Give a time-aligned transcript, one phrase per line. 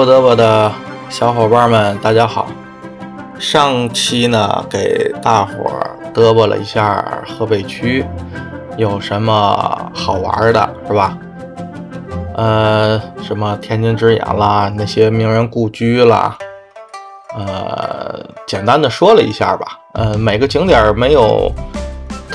[0.00, 0.72] 不嘚啵的
[1.10, 2.46] 小伙伴们，大家好。
[3.38, 8.02] 上期呢，给大伙儿嘚啵了一下河北区
[8.78, 11.18] 有什么好玩的，是吧？
[12.34, 16.34] 呃，什么天津之眼啦，那些名人故居啦，
[17.36, 19.78] 呃，简单的说了一下吧。
[19.92, 21.52] 呃，每个景点没有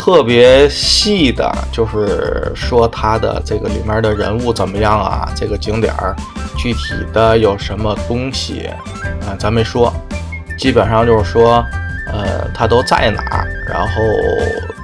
[0.05, 5.91] 特别细的，就是说它的这个里面的人物怎么样啊，这个景点
[6.55, 8.69] 具体的有什么东西
[9.25, 9.91] 啊，咱没说。
[10.59, 11.55] 基本上就是说，
[12.13, 13.89] 呃，它都在哪儿，然后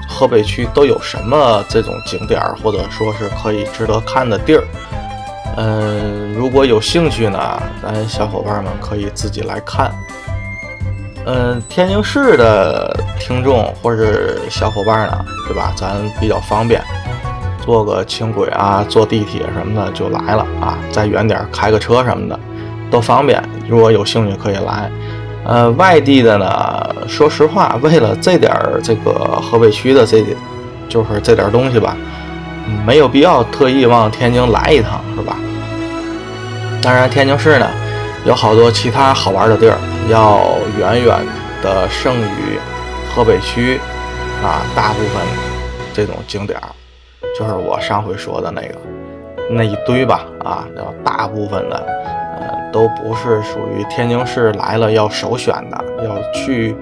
[0.09, 4.63] 河北区都有什么这种景点儿，或者说是可以值得看的地儿。
[5.55, 9.93] 嗯，如果有兴趣呢，咱小伙伴们可以自己来看。
[11.27, 15.71] 嗯，天津市的听众或者小伙伴呢，对吧？
[15.75, 16.81] 咱比较方便，
[17.63, 20.77] 坐个轻轨啊，坐地铁什么的就来了啊。
[20.91, 22.37] 再远点开个车什么的
[22.89, 23.41] 都方便。
[23.69, 24.89] 如果有兴趣可以来。
[25.43, 29.11] 呃，外地的呢，说实话，为了这点儿这个
[29.41, 30.37] 河北区的这点，
[30.87, 31.95] 就是这点东西吧，
[32.85, 35.35] 没有必要特意往天津来一趟，是吧？
[36.83, 37.67] 当然，天津市呢，
[38.23, 39.77] 有好多其他好玩的地儿，
[40.09, 40.41] 要
[40.77, 41.19] 远远
[41.63, 42.59] 的胜于
[43.13, 43.79] 河北区
[44.43, 45.21] 啊，大部分
[45.93, 46.69] 这种景点儿，
[47.37, 48.75] 就是我上回说的那个
[49.49, 51.77] 那一堆吧，啊，要大部分的。
[52.39, 56.73] 呃都不是属于天津市来了要首选的，要去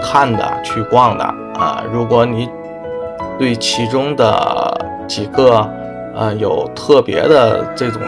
[0.00, 1.22] 看的、去逛的
[1.54, 1.84] 啊。
[1.92, 2.48] 如果你
[3.38, 5.70] 对其中的几个
[6.16, 8.00] 呃有特别的这种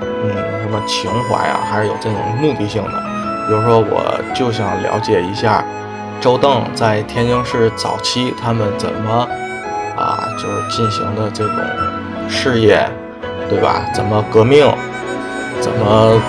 [0.00, 0.30] 嗯
[0.62, 3.02] 什么情怀啊，还是有这种目的性的，
[3.46, 5.64] 比如说我就想了解一下
[6.20, 9.28] 周邓在天津市早期他们怎么
[9.96, 11.56] 啊就是进行的这种
[12.28, 12.88] 事业，
[13.48, 13.84] 对吧？
[13.94, 14.66] 怎么革命？
[15.60, 16.20] 怎么？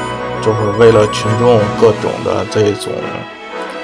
[0.41, 2.91] 就是为了群众各种的这种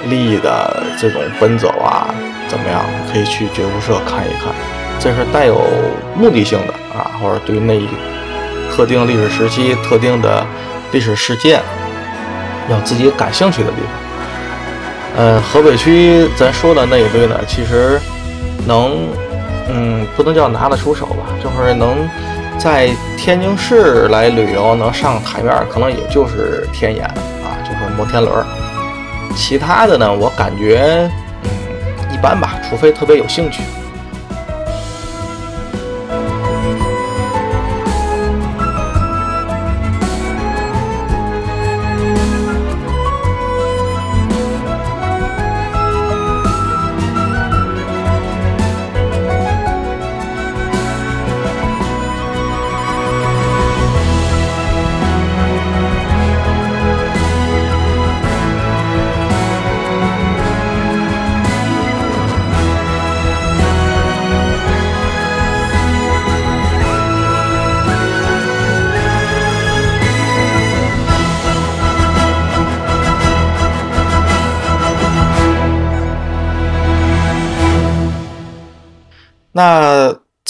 [0.09, 2.13] 利益的这种奔走啊，
[2.47, 2.83] 怎么样？
[3.11, 4.53] 可以去觉悟社看一看，
[4.99, 5.59] 这是带有
[6.15, 7.87] 目的性的啊，或者对那一
[8.71, 10.45] 特定历史时期、特定的
[10.91, 11.59] 历史事件，
[12.69, 14.10] 要自己感兴趣的地方。
[15.17, 17.99] 呃，河北区咱说的那一堆呢，其实
[18.65, 19.07] 能，
[19.69, 21.95] 嗯，不能叫拿得出手吧，就是能。
[22.57, 28.45] 在天津市来旅游能上台面，可能也就是天眼啊，就是摩天轮。
[29.35, 31.09] 其他的呢，我感觉
[31.43, 31.49] 嗯
[32.13, 33.63] 一般吧，除非特别有兴趣。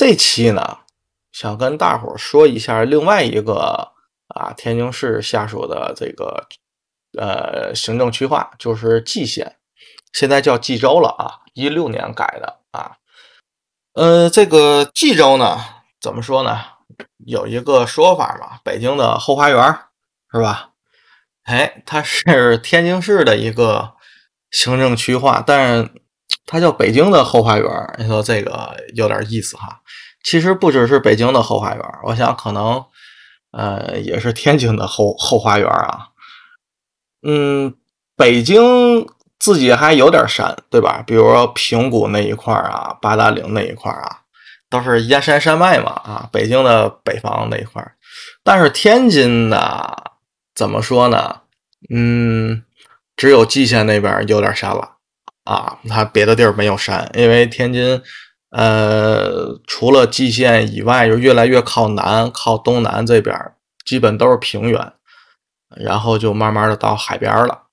[0.01, 0.79] 这期呢，
[1.31, 3.91] 想跟大伙儿说一下另外一个
[4.29, 6.47] 啊，天津市下属的这个
[7.19, 9.57] 呃行政区划，就是蓟县，
[10.11, 12.97] 现在叫蓟州了啊，一六年改的啊。
[13.93, 15.59] 呃，这个蓟州呢，
[16.02, 16.59] 怎么说呢？
[17.28, 19.78] 有一个说法嘛，北京的后花园
[20.34, 20.72] 是吧？
[21.43, 23.93] 哎，它是天津市的一个
[24.49, 25.91] 行政区划，但。
[26.46, 29.82] 它叫北京的后花园，你说这个有点意思哈。
[30.23, 32.84] 其实不只是北京的后花园，我想可能
[33.52, 36.08] 呃也是天津的后后花园啊。
[37.23, 37.73] 嗯，
[38.16, 39.08] 北京
[39.40, 41.03] 自己还有点山，对吧？
[41.05, 44.20] 比如说平谷那一块啊，八达岭那一块啊，
[44.70, 46.29] 都是燕山山脉嘛啊。
[46.32, 47.84] 北京的北方那一块，
[48.44, 49.91] 但是天津呢，
[50.53, 51.41] 怎么说呢？
[51.90, 52.64] 嗯，
[53.16, 54.97] 只有蓟县那边有点山了。
[55.43, 58.02] 啊，它别的地儿没有山，因为天津，
[58.52, 63.35] 呃，除了蓟县以外，就越来越靠南，靠东南这边，
[63.84, 64.93] 基本都是平原，
[65.76, 67.64] 然后就慢慢的到海边了。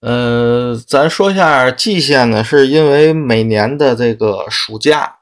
[0.00, 5.20] 嗯，咱说一下蓟县呢，是因为每年的这个暑假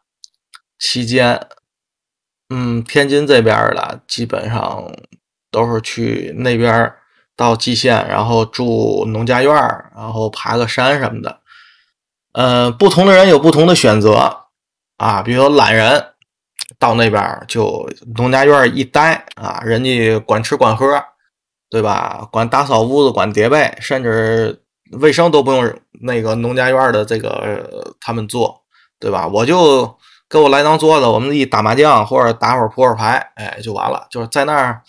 [0.78, 1.46] 期间，
[2.48, 4.92] 嗯，天津这边的基本上
[5.50, 6.92] 都是去那边。
[7.36, 9.52] 到蓟县，然后住农家院
[9.94, 11.40] 然后爬个山什么的。
[12.32, 14.46] 嗯，不同的人有不同的选择
[14.96, 15.22] 啊。
[15.22, 16.04] 比如说懒人，
[16.78, 21.02] 到那边就农家院一待啊，人家管吃管喝，
[21.70, 22.28] 对吧？
[22.30, 24.62] 管打扫屋子，管叠被，甚至
[24.92, 28.62] 卫生都不用那个农家院的这个他们做，
[28.98, 29.26] 对吧？
[29.26, 29.96] 我就
[30.28, 34.06] 给我来张桌子，我们一打麻将或者打会儿扑克牌，哎，就完了。
[34.10, 34.82] 就是在那儿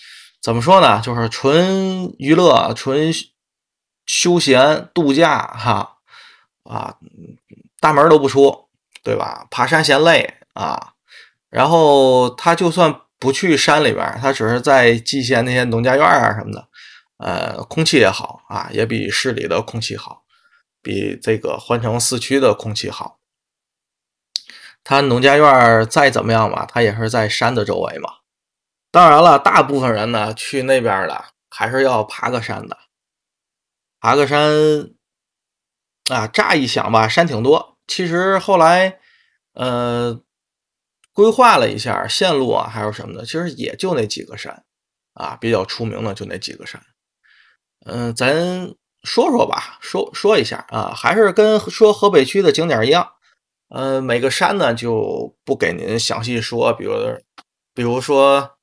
[0.48, 1.02] 怎么说呢？
[1.02, 3.12] 就是纯娱乐、纯
[4.06, 5.98] 休闲度假，哈
[6.64, 6.96] 啊，
[7.82, 8.70] 大门都不出，
[9.04, 9.46] 对吧？
[9.52, 10.94] 爬山嫌累啊，
[11.50, 13.02] 然后他就算。
[13.20, 16.68] 不去山里边，他只是在蓟县那些农家院啊什么的，
[17.18, 20.22] 呃，空气也好啊，也比市里的空气好，
[20.84, 23.18] 比这个换成四区的空气好。
[24.84, 28.17] 他农家院再怎么样吧，他也是在山的周围嘛。
[28.92, 32.78] 当然了，大部分人呢去那边的还是要爬个山的，
[34.00, 34.92] 爬个山
[36.10, 36.28] 啊。
[36.28, 39.00] 乍一想吧，山挺多，其实后来，
[39.54, 40.22] 呃。
[41.14, 44.64] 规划了一下线路啊，还有什么的，其实也就那几个山
[45.16, 46.80] 啊，比较出名的就那几个山。
[47.88, 48.36] 嗯，咱
[49.02, 53.14] 说说吧，说说一下啊，还是跟说河北区的景点一样。
[53.70, 56.94] 嗯，每个山呢就不给您详细说，比如
[57.74, 58.57] 比如说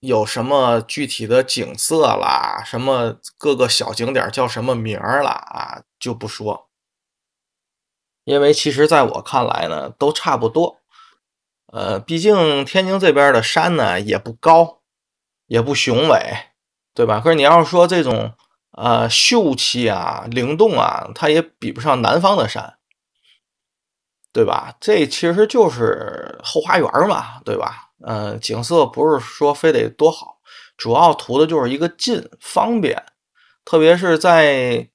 [0.00, 6.70] 有什么具体的景色啦，什么各个小景点叫什么名儿啦啊，就不说，
[8.24, 10.80] 因为其实在我看来呢，都差不多。
[11.66, 14.80] 呃，毕竟天津这边的山呢也不高，
[15.46, 16.48] 也不雄伟，
[16.94, 17.20] 对吧？
[17.20, 18.34] 可是你要是说这种
[18.72, 22.78] 呃秀气啊、灵动啊，它也比不上南方的山，
[24.32, 24.74] 对吧？
[24.80, 27.89] 这其实就是后花园嘛，对吧？
[28.06, 30.38] 嗯，景色不是说非得多好，
[30.76, 33.02] 主要图的就是一个近方便，
[33.64, 34.88] 特别是在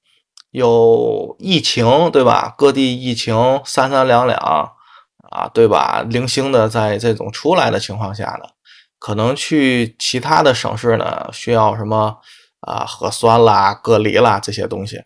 [0.50, 2.54] 有疫情，对吧？
[2.56, 4.72] 各地疫情三三两两。
[5.28, 6.02] 啊，对吧？
[6.08, 8.48] 零星的在这种出来的情况下呢，
[9.00, 12.18] 可能去其他的省市呢，需要什么
[12.60, 15.02] 啊核酸啦、隔离啦这些东西。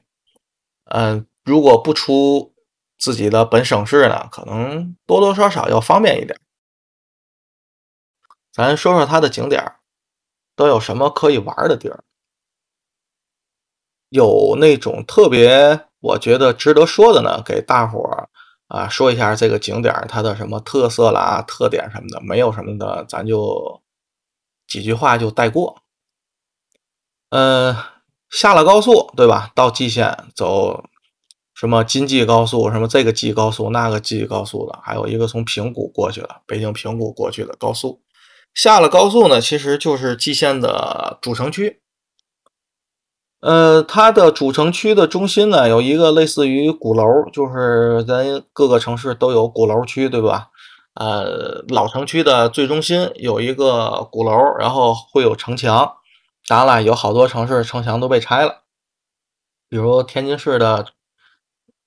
[0.85, 2.53] 嗯，如果不出
[2.99, 6.38] 自己的本省市呢，可能多多少少要方便一点。
[8.60, 9.76] 咱说说它的景点
[10.54, 12.04] 都有什么可以玩的地儿？
[14.08, 18.28] 有那种特别我觉得值得说的呢，给大伙儿。
[18.68, 23.82] 啊，说一下这个景点它的什么特色啦、特点什么的，没有什么的，咱就
[24.68, 25.82] 几句话就带过。
[27.30, 27.74] 嗯，
[28.30, 29.50] 下了高速，对吧？
[29.56, 30.84] 到蓟县走
[31.52, 38.00] 什么京蓟高速，什么这个蓟高速、那个蓟高速的，还有一个从平谷过去的，北京平谷过去的高速。
[38.55, 41.81] 下了高速呢，其实就是蓟县的主城区。
[43.41, 50.51] 呃，它的主城区的中心呢，有一个类似于鼓楼，就是咱各个城市都有鼓楼区，对吧？
[50.94, 55.96] 呃，老城区的最中心有一个鼓楼，然后会有城墙。
[56.46, 58.63] 当然了，有好多城市城墙都被拆了，
[59.69, 60.84] 比如天津市的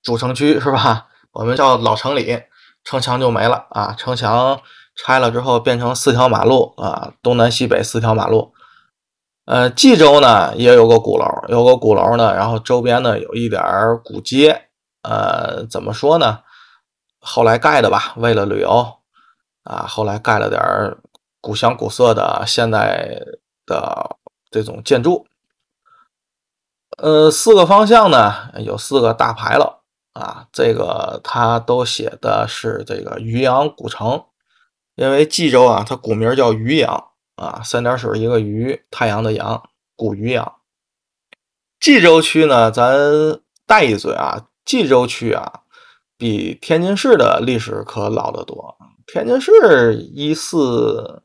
[0.02, 1.06] 主城区是吧？
[1.32, 2.42] 我们叫老城里，
[2.82, 4.60] 城墙就没了啊，城墙
[4.96, 8.52] 拆了之后变成四条马路啊，东南西北四条马路。
[9.46, 13.62] 呃，蓟州呢也有个鼓楼，有个鼓楼呢，然后周边呢有一点
[14.02, 14.68] 古街，
[15.02, 16.40] 呃，怎么说呢？
[17.20, 18.98] 后来盖的吧，为了旅游
[19.64, 20.62] 啊，后来盖了点
[21.40, 23.20] 古香古色的现代
[23.66, 24.16] 的
[24.50, 25.26] 这种建筑。
[26.96, 29.80] 呃，四个方向呢有四个大牌楼
[30.14, 34.24] 啊，这个它都写的是这个渔阳古城，
[34.94, 37.10] 因为蓟州啊，它古名叫渔阳。
[37.36, 39.60] 啊，三点水一个鱼，太阳的阳，
[39.96, 40.60] 古渔阳。
[41.80, 42.96] 蓟州区呢，咱
[43.66, 45.62] 带一嘴啊，蓟州区啊，
[46.16, 48.78] 比天津市的历史可老得多。
[49.08, 51.24] 天津市一四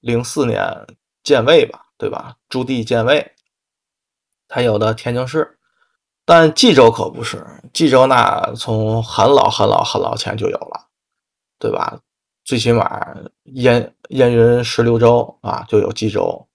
[0.00, 0.86] 零四年
[1.22, 2.36] 建卫吧，对吧？
[2.50, 3.32] 朱棣建卫，
[4.50, 5.58] 才有的天津市。
[6.26, 7.42] 但蓟州可不是，
[7.72, 10.88] 蓟州那从很老很老很老前就有了，
[11.58, 11.98] 对吧？
[12.46, 13.04] 最起码
[13.42, 16.46] 燕燕云十六州啊，就有冀州，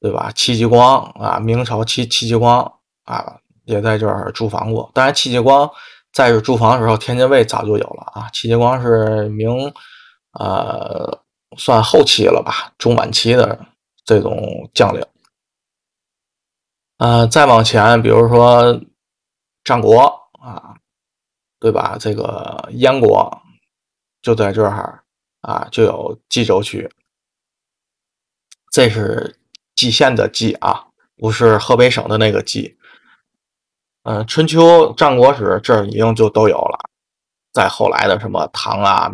[0.00, 0.32] 对吧？
[0.34, 2.60] 戚继光啊，明朝戚戚继光
[3.04, 4.90] 啊，也在这儿驻防过。
[4.92, 5.70] 当然，戚继光
[6.12, 8.28] 在这驻防的时候，天津卫早就有了啊。
[8.32, 9.72] 戚继光是明，
[10.32, 11.22] 呃，
[11.56, 13.64] 算后期了吧，中晚期的
[14.04, 15.06] 这种将领。
[16.98, 18.80] 呃，再往前，比如说
[19.62, 20.00] 战国
[20.42, 20.74] 啊，
[21.60, 21.96] 对吧？
[22.00, 23.42] 这个燕国。
[24.26, 25.04] 就在这儿
[25.42, 26.90] 啊，就有蓟州区，
[28.72, 29.38] 这是
[29.76, 32.76] 蓟县的蓟啊，不是河北省的那个蓟。
[34.02, 36.90] 嗯，春秋战国时这儿已经就都有了，
[37.52, 39.08] 再后来的什么唐啊、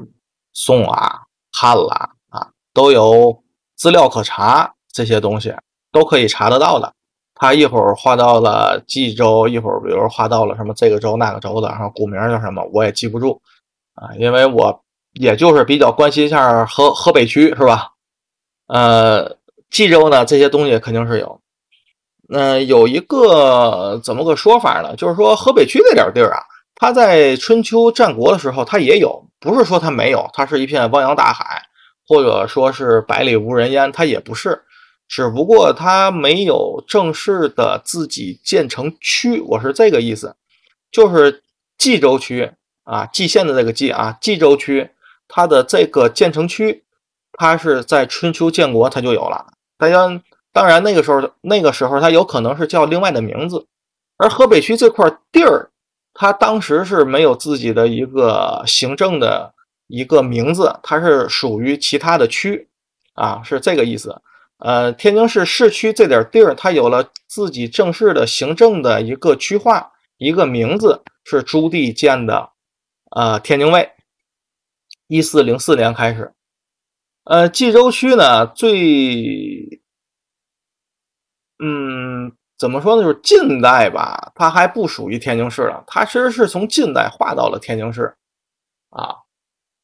[0.55, 3.45] 宋啊、汉啦啊，都有
[3.77, 5.55] 资料可查这些东西
[5.91, 6.91] 都可以查得到的。
[7.35, 13.43] 他一会儿划到了冀州，一会儿比如划到了什么这个州那个州的，然后古名叫什么我也记不住
[13.95, 14.82] 啊，因为我
[15.13, 17.93] 也就是比较关心一下河河北区是吧？
[18.67, 19.37] 呃，
[19.71, 21.41] 冀州呢这些东西肯定是有。
[22.29, 24.97] 那，有一个怎么个说法呢？
[24.97, 26.41] 就是说河北区那点地儿啊，
[26.77, 31.63] 它在春秋战国的时候它也有，不是说它没有，它是一片汪洋大海，
[32.09, 34.63] 或者说是百里无人烟，它也不是。
[35.09, 40.35] 只不过它没有正式的自己建成区，我是这个意思，
[40.91, 41.43] 就是
[41.77, 42.51] 冀州区
[42.85, 44.89] 啊，蓟县的这个蓟啊，冀州区
[45.35, 46.85] 它的这个建成区，
[47.39, 49.47] 它是在春秋建国它就有了。
[49.79, 50.21] 大家
[50.53, 53.67] 当然那个时候那个时候它有可能是叫另外的名字，
[54.19, 55.71] 而河北区这块地儿，
[56.13, 59.55] 它当时是没有自己的一个行政的
[59.87, 62.69] 一个名字，它是属于其他的区
[63.15, 64.21] 啊，是这个意思。
[64.59, 72.51] 呃，天津市市区这点地儿，它有了自己正式的行政的一个区划，一个名字是朱棣建的，
[73.17, 73.91] 呃，天津卫，
[75.13, 76.33] 一四零四年开始。
[77.25, 79.83] 呃，冀州区呢，最，
[81.63, 83.03] 嗯，怎么说呢？
[83.03, 88.17] 就是近代吧，它还不属于天津市了，它其实是从近代划到了天津市，
[88.89, 89.17] 啊。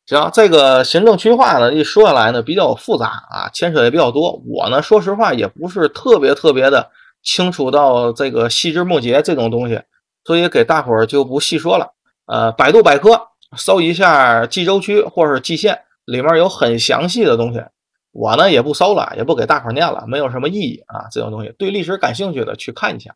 [0.06, 4.42] 行，这个行政区划呢，一说下来呢，比较复杂啊，牵扯也比较多。
[4.46, 6.90] 我呢，说实话也不是特别特别的
[7.22, 9.82] 清楚到这个细枝末节这种东西，
[10.24, 11.92] 所以给大伙儿就不细说了。
[12.24, 17.64] 呃，百度百科搜一下冀州区或者是蓟县，里面有很详细的东西。
[18.12, 21.06] 我呢也不搜了，也不给大伙念了，没有什么意义啊。
[21.10, 23.14] 这种东西对历史感兴趣的去看一下。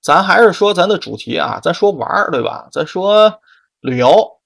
[0.00, 2.68] 咱还是说咱的主题啊，咱说玩儿对吧？
[2.72, 3.40] 咱说
[3.80, 4.40] 旅游。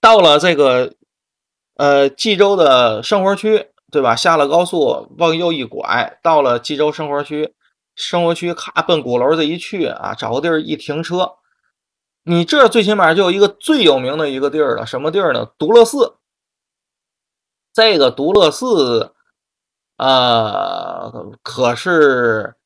[0.00, 0.94] 到了这个，
[1.76, 4.16] 呃，冀州的生活区，对吧？
[4.16, 7.54] 下了高速，往右一拐，到了冀州生活区。
[7.96, 11.30] 生活区咔奔鼓楼这一去啊，找个地儿一停车，
[12.24, 15.46] 你这最起码就有一个最有名的一个地儿了，什么地儿呢？
[15.58, 16.16] 独乐寺。
[17.72, 19.14] 这个独乐寺，
[19.96, 21.12] 呃，
[21.42, 22.56] 可是，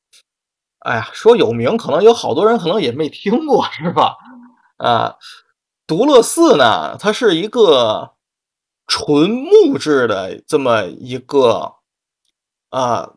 [0.80, 4.16] 哎呀，说有名，可能有好多人可能也没听过，是吧？
[4.78, 5.16] 啊。
[5.86, 8.14] 独乐寺呢，它是一个
[8.86, 11.74] 纯木质的这么一个
[12.70, 13.12] 啊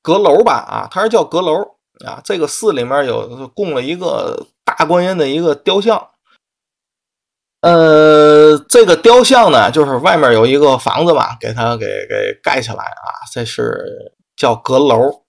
[0.00, 2.20] 阁楼吧啊，它是叫阁楼啊。
[2.24, 6.10] 这个寺里面有供了一个大观音的一个雕像，
[7.60, 15.24] 呃，这个雕像呢，就是外面有一个房子嘛，给它给给盖起来啊，这是叫阁楼。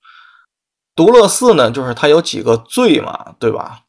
[0.95, 3.81] 独乐寺呢，就是它有几个最嘛，对吧？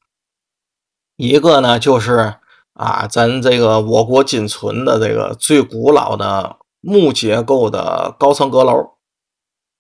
[1.17, 2.37] 一个呢就是。
[2.75, 8.97] 啊，咱这个我国仅存的这个最古老的木结构的高层阁楼，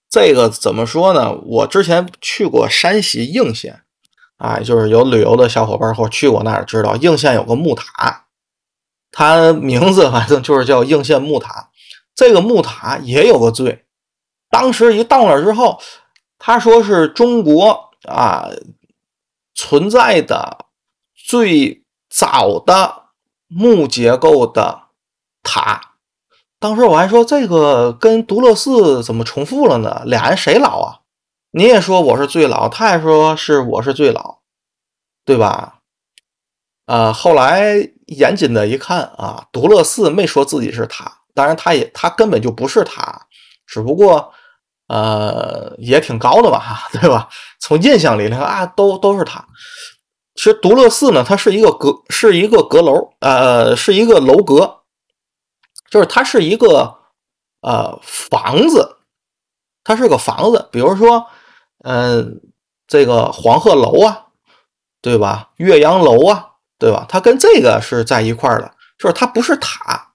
[0.09, 1.33] 这个怎么说呢？
[1.35, 3.84] 我之前去过山西应县，
[4.39, 8.27] 啊，就是有旅游的小伙伴或去过那儿知道，应县有个木塔，
[9.11, 11.71] 它名字反正就是叫应县木塔。
[12.15, 13.85] 这个木塔也有个罪，
[14.51, 15.81] 当时一到那儿之后，
[16.39, 18.49] 他说是中国啊
[19.55, 20.67] 存在的
[21.15, 21.83] 最。
[22.17, 23.07] 早的
[23.49, 24.83] 木结构的
[25.43, 25.95] 塔，
[26.61, 30.05] 当时我还说这个跟独乐寺怎么重复了呢？
[30.05, 31.01] 俩人谁老啊？
[31.57, 34.39] 你也说我是最老，他也说是我是最老，
[35.25, 35.79] 对吧？
[36.87, 43.29] 啊，后来严谨的一看啊，独乐寺没说自己是塔，当然他也他根本就不是塔，
[43.69, 44.35] 只不过
[44.89, 47.29] 呃也挺高的吧， 对吧？
[47.61, 49.47] 从印象里来看啊，都都是塔。
[50.35, 54.81] 其实独乐寺呢，它是一个阁，是一个阁楼，呃，是一个楼阁，
[55.89, 56.99] 就是它是一个
[57.61, 58.97] 呃房子，
[59.85, 60.69] 它是个房子。
[60.73, 61.25] 比如说，
[61.85, 62.41] 嗯，
[62.87, 64.27] 这个黄鹤楼啊，
[65.03, 65.51] 对吧？
[65.57, 67.05] 岳阳楼啊，对吧？
[67.09, 70.13] 它跟这个是在一块儿的，就是它不是塔。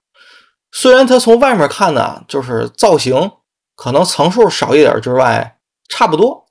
[0.71, 3.31] 虽然它从外面看呢，就是造型
[3.75, 6.47] 可能层数少一点之外，差不多，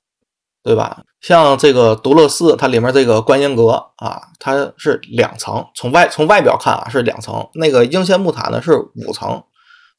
[0.63, 1.03] 对吧？
[1.21, 7.49] 像这个独乐寺，它里面这个观音阁啊，它是两层，从外从外表看啊是两层。
[7.55, 9.43] 那个应县木塔呢是五层，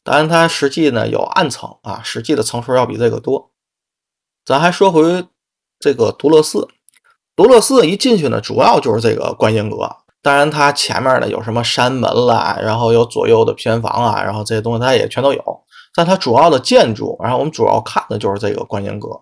[0.04, 3.52] 当然它实际呢有暗层啊，实际的层数要比这个多。
[4.50, 5.28] 咱还说回
[5.80, 6.68] 这个独乐寺，
[7.36, 15.64] 独乐寺一进去呢，主要就是这个观音阁，当然它前面呢有什么山门啦，然后有左右的偏房啊，然后这些东西它也全都有。
[15.94, 19.22] 但它主要的建筑，然后我们主要看的就是这个观音阁。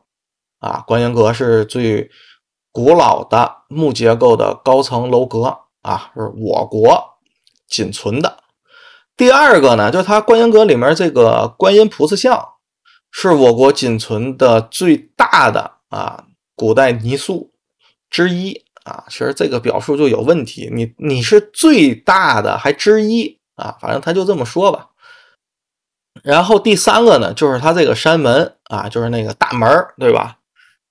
[0.60, 2.10] 啊，观音阁是最
[2.72, 7.04] 古老的木结构的高层楼阁啊，是我国
[7.68, 8.38] 仅存的。
[9.18, 12.48] 第二个呢，就是它观音阁里面这个观音菩萨像，
[13.20, 17.52] 是我国仅存的最大的啊古代泥塑
[18.12, 19.06] 之一啊。
[19.10, 23.76] 其实这个表述就有问题，你你是最大的还之一啊？
[23.82, 24.90] 反正他就这么说吧。
[26.22, 30.38] 然后第三个呢，就是它这个山门啊，就是那个大门对吧？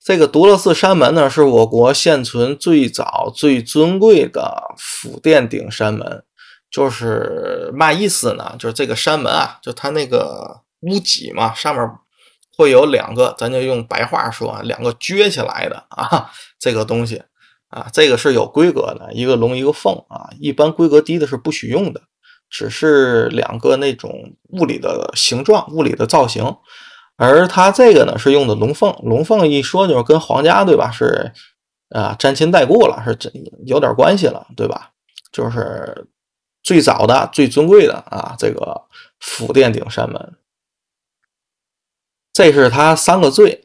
[0.03, 6.25] 这个独乐寺山门呢，是我国现存最早最尊贵的府殿顶山门。
[6.69, 8.57] 就是嘛意思呢？
[8.59, 11.89] 就是这个山门啊，就它那个屋脊嘛，上面
[12.57, 17.23] 会有两个，咱就用白话说，两个撅起来的啊，这个东西
[17.69, 22.03] 啊，这个是有规格的，一个龙一个凤啊，一般规格低的是不许用的。
[22.49, 26.57] 只是两个那种物理的形状、物理的造型，
[27.17, 28.95] 而它这个呢是用的龙凤。
[29.03, 30.89] 龙凤一说就是跟皇家对吧？
[30.93, 31.33] 是
[31.91, 33.33] 啊，沾亲带故了，是真
[33.67, 34.93] 有点关系了，对吧？
[35.33, 36.07] 就是
[36.63, 38.83] 最早的、最尊贵的啊，这个
[39.19, 40.35] 府殿顶山门，
[42.37, 43.65] 这是他三个罪。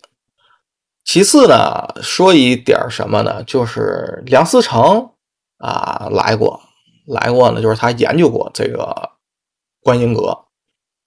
[1.03, 3.43] 其次呢，说一点什么呢？
[3.43, 5.09] 就是梁思成
[5.57, 6.61] 啊来过。
[7.05, 9.09] 来过呢，就是他研究过这个
[9.81, 10.45] 观音阁，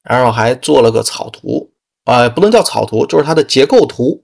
[0.03, 1.73] 然后还做了个草图，
[2.05, 4.23] 啊，不能叫草图，就是它的结构图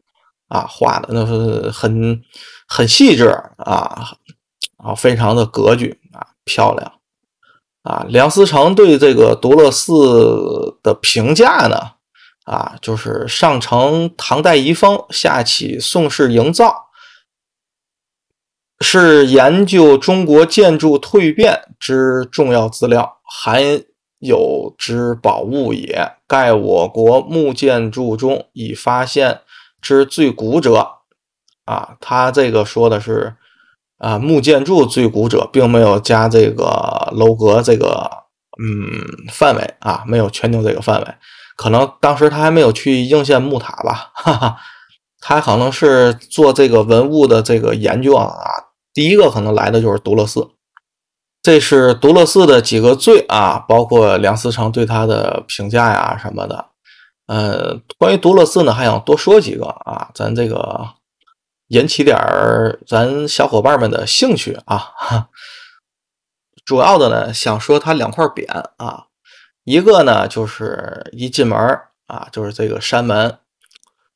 [0.48, 2.20] 啊，画的那是很
[2.68, 4.10] 很细致啊，
[4.76, 6.92] 啊，非常的格局啊，漂亮
[7.84, 8.04] 啊。
[8.10, 11.92] 梁思成对这个独乐寺的评价呢，
[12.44, 16.86] 啊，就是上承唐代遗风，下启宋式营造。
[18.82, 23.62] 是研究中国建筑蜕变之重要资料，含
[24.18, 26.12] 有之宝物也。
[26.26, 29.42] 盖我国木建筑中已发现
[29.82, 30.92] 之最古者。
[31.66, 33.34] 啊，他这个说的是
[33.98, 38.10] 啊，木建筑最古者，并没有加这个楼阁这个
[38.60, 41.06] 嗯范围啊，没有全球这个范围。
[41.60, 44.56] 可能当时他还没有去应县木塔吧，哈哈，
[45.20, 48.32] 他可能是做这个文物的这个研究啊。
[48.94, 50.52] 第一个可能来的就是独乐寺，
[51.42, 56.70] 这是独乐寺的几个最啊，包括梁思成对他的评价呀什么的。
[57.26, 60.94] 呃，关于独乐寺呢，还想多说几个啊，咱这个
[61.68, 64.94] 引起点儿咱小伙伴们的兴趣啊。
[66.64, 69.04] 主要的呢，想说它两块匾啊，
[69.70, 71.56] 一个呢就是一进门
[72.06, 73.38] 啊，就是这个山门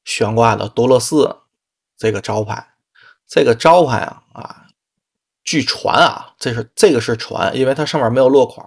[0.05, 1.43] 悬挂的多乐寺
[1.97, 2.75] 这个招牌，
[3.29, 4.67] 这个招牌啊啊。
[5.45, 8.67] 据传啊，这是这个是传，因为它上面没有落款。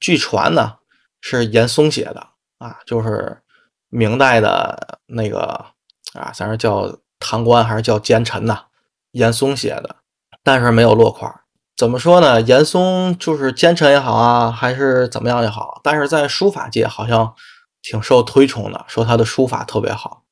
[0.00, 0.78] 据传呢，
[1.20, 3.42] 是严嵩写的啊，就是
[3.88, 5.66] 明代的那个
[6.14, 8.66] 啊，咱是叫唐官还是叫奸臣呐？
[9.10, 9.96] 严嵩写的，
[10.42, 11.41] 但是没有落款。
[11.76, 12.40] 怎么说呢？
[12.40, 17.34] 严嵩就是奸臣也好啊，还是怎么样也好，但是在书法界好像
[17.80, 20.22] 挺受推崇的，说他的书法特别好。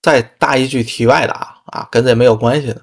[0.00, 2.82] 再搭一句题外的啊啊，跟这没有关系的。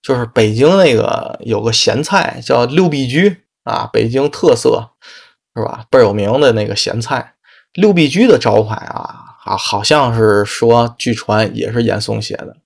[0.00, 4.90] 就是北京那个有个咸菜叫六必居啊，北京特色
[5.54, 5.84] 是吧？
[5.90, 7.34] 倍儿有名的那个咸菜，
[7.74, 12.56] 六必居的招牌啊啊，好像是说据传也是严嵩写的。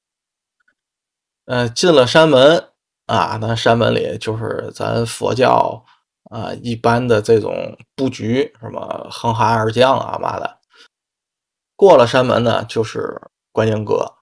[1.44, 2.68] 呃，进了山门
[3.06, 5.84] 啊，那山门里就是咱佛教
[6.30, 10.58] 啊一般的这种布局，什么哼哈二将啊嘛的。
[11.76, 13.20] 过了山门呢，就是
[13.52, 14.14] 观音阁。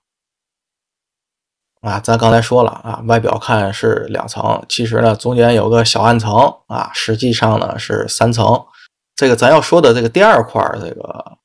[1.80, 6.32] 啊，咱刚才说了啊，外表看是两层，其实呢中间有个小暗层
[6.66, 8.66] 啊，实际上呢是三层。
[9.14, 11.38] 这个咱要说的这个第二块这个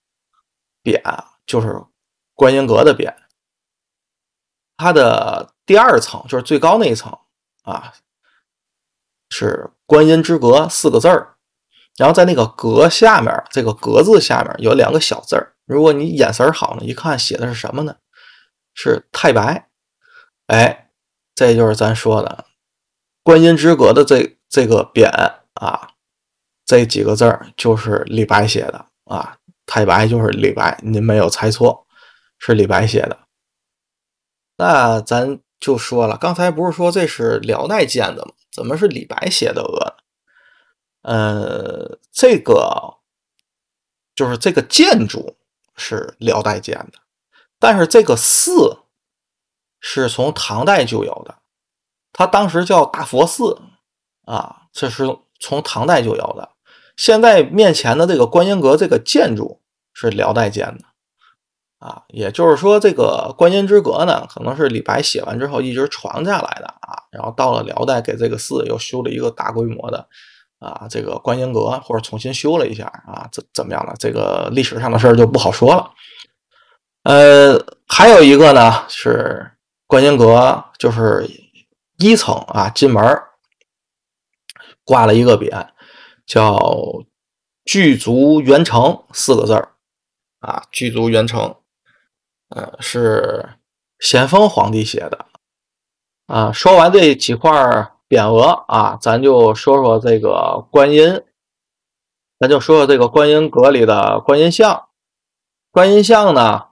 [0.84, 1.82] 匾，就是
[2.34, 3.14] 观音阁的匾，
[4.78, 7.16] 它的第二层就是最高那一层
[7.70, 7.94] 啊，
[9.30, 11.36] 是“观音之阁”四个字儿，
[11.98, 15.54] 然后在那个“阁”下面，这个“阁”字下面有两个小字儿。
[15.66, 17.96] 如果你眼神好呢，一看写的是什么呢？
[18.74, 19.70] 是太白。
[20.48, 20.90] 哎，
[21.36, 22.46] 这就是咱说的
[23.24, 25.10] “观音之阁”的这这个匾
[25.54, 25.92] 啊，
[26.66, 29.38] 这几个字儿就是李白写的啊。
[29.66, 31.86] 太白就是李白，您没有猜错，
[32.40, 33.20] 是李白写的。
[34.58, 38.34] 那咱就说了，刚才不是说这是辽代建的吗？
[38.52, 39.96] 怎么是李白写的鹅？
[41.02, 42.98] 呃，这个
[44.16, 45.36] 就是这个建筑
[45.76, 47.00] 是辽代建的，
[47.60, 48.80] 但是这个寺。
[49.82, 51.38] 是从唐代就有的，
[52.12, 53.58] 它当时叫大佛寺
[54.26, 55.06] 啊，这是
[55.40, 56.50] 从唐代就有的。
[56.98, 59.62] 现在面前的这个观音阁这个建筑
[59.94, 60.84] 是辽代建的
[61.80, 70.06] 啊，也就是说，这个观音之阁呢，可能是李白写完之后一直传下来的啊，然后到了辽代给这个寺又修了一个大规模的
[70.60, 73.96] 啊，这个观音阁或者重新修了一下啊，怎怎么样了？
[73.98, 75.92] 这个历史上的事儿就不好说了。
[77.04, 79.50] 呃，还有一个呢是
[79.88, 81.26] 观音阁，就是
[81.98, 83.02] 一层啊，进门
[84.84, 85.70] 挂了一个匾，
[86.26, 86.60] 叫
[87.64, 89.70] “具足元成”四个字儿
[90.40, 91.56] 啊，“具足元成”，
[92.50, 93.50] 呃，是
[94.00, 95.26] 咸丰皇帝写的
[96.28, 96.52] 啊。
[96.52, 97.52] 说完这几块
[98.08, 101.24] 匾额啊，咱就说说这个观音，
[102.40, 104.88] 咱就说说这个观音阁里的观音像。
[105.72, 106.70] 观音像呢？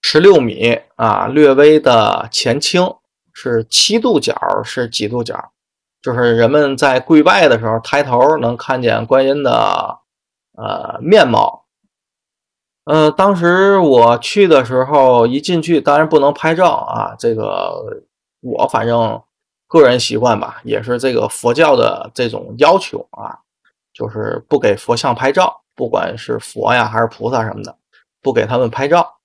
[0.00, 2.94] 十六米啊，略微的前倾，
[3.32, 5.52] 是七度角，是几度角？
[6.00, 10.00] 就是人们在跪拜的时候，抬头能看见观音的
[10.56, 11.61] 呃面貌。
[12.84, 17.14] 呃，当时我去的时候，一进去当然不能拍照啊。
[17.18, 18.02] 这个
[18.40, 19.22] 我反正
[19.68, 23.38] 个人习惯吧，也是这个佛教的这种要求啊，
[23.92, 27.76] 就是不给佛像拍照，不管是佛呀还是菩萨什么的，
[28.20, 29.18] 不给他们拍照。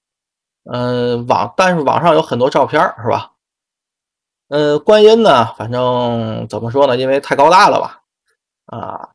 [0.69, 3.31] 嗯，网但是网上有很多照片是吧？
[4.49, 6.95] 嗯，观音呢，反正怎么说呢？
[6.95, 8.01] 因为太高大了吧，
[8.67, 9.09] 啊，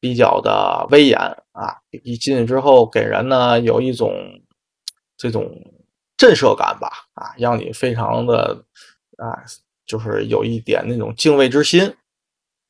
[0.00, 1.18] 比较的威严
[1.52, 4.12] 啊，一进去之后给人呢有一种
[5.16, 5.50] 这种
[6.16, 8.64] 震慑感吧，啊，让你非常的
[9.16, 9.44] 啊，
[9.86, 11.96] 就是有一点那种敬畏之心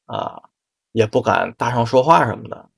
[0.06, 0.42] 啊，
[0.92, 2.68] 也不敢大声说话什么的。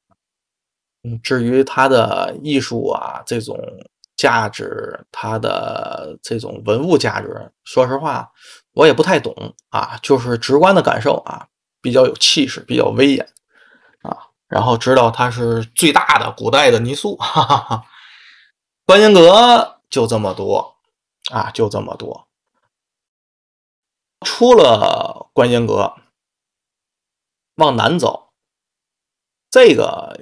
[1.03, 3.59] 嗯，至于他的艺术啊，这种。
[4.17, 8.31] 价值，它的这种文物价值，说实话，
[8.75, 9.35] 我也不太懂
[9.71, 11.49] 啊，就是直观的感受啊，
[11.81, 13.27] 比较有气势，比较威严，
[14.51, 17.87] 然后知道它是最大的古代的泥塑，哈哈哈。
[18.85, 20.77] 观音阁就这么多
[21.31, 22.27] 啊，就这么多。
[24.27, 25.95] 出了观音阁，
[27.55, 28.33] 往南走，
[29.49, 30.19] 这个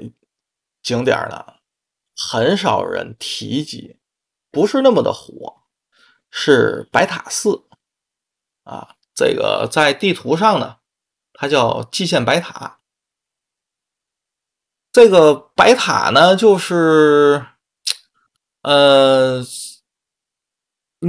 [0.83, 1.55] 景点呢？
[2.15, 3.99] 很少人提及，
[4.51, 5.63] 不是那么的火，
[6.31, 7.65] 是白塔寺
[8.65, 8.97] 啊。
[9.15, 10.77] 这个在地图上呢，
[11.33, 12.78] 它叫蓟县白塔。
[14.99, 17.47] 这个白塔呢，就是
[18.63, 19.45] 呃，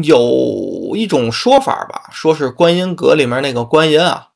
[0.03, 4.29] 有一种说法吧，说是观音阁里面那个观音啊，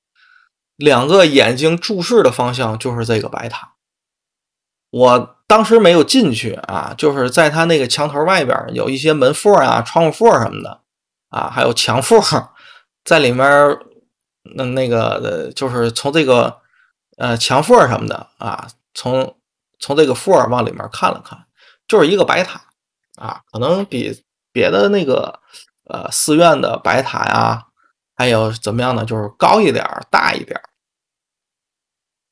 [0.76, 3.74] 两个眼睛注视的方向就是这个白塔。
[4.90, 5.36] 我。
[5.46, 10.82] 当时没有进去啊，就是在他那个墙头外边有一些门缝啊、窗户缝什么的
[11.30, 12.20] 啊，还有墙缝，
[13.06, 13.46] 在里面
[14.56, 16.58] 那那个就是从这个
[17.18, 19.36] 呃墙缝什么的啊，从
[19.84, 21.46] 从这个缝往里面看了看，
[21.88, 22.62] 就是一个白塔
[23.18, 25.42] 啊，可能比别的那个
[25.90, 27.66] 呃寺院的白塔呀，
[28.16, 30.64] 还有怎么样呢，就是高一点儿、大一点儿，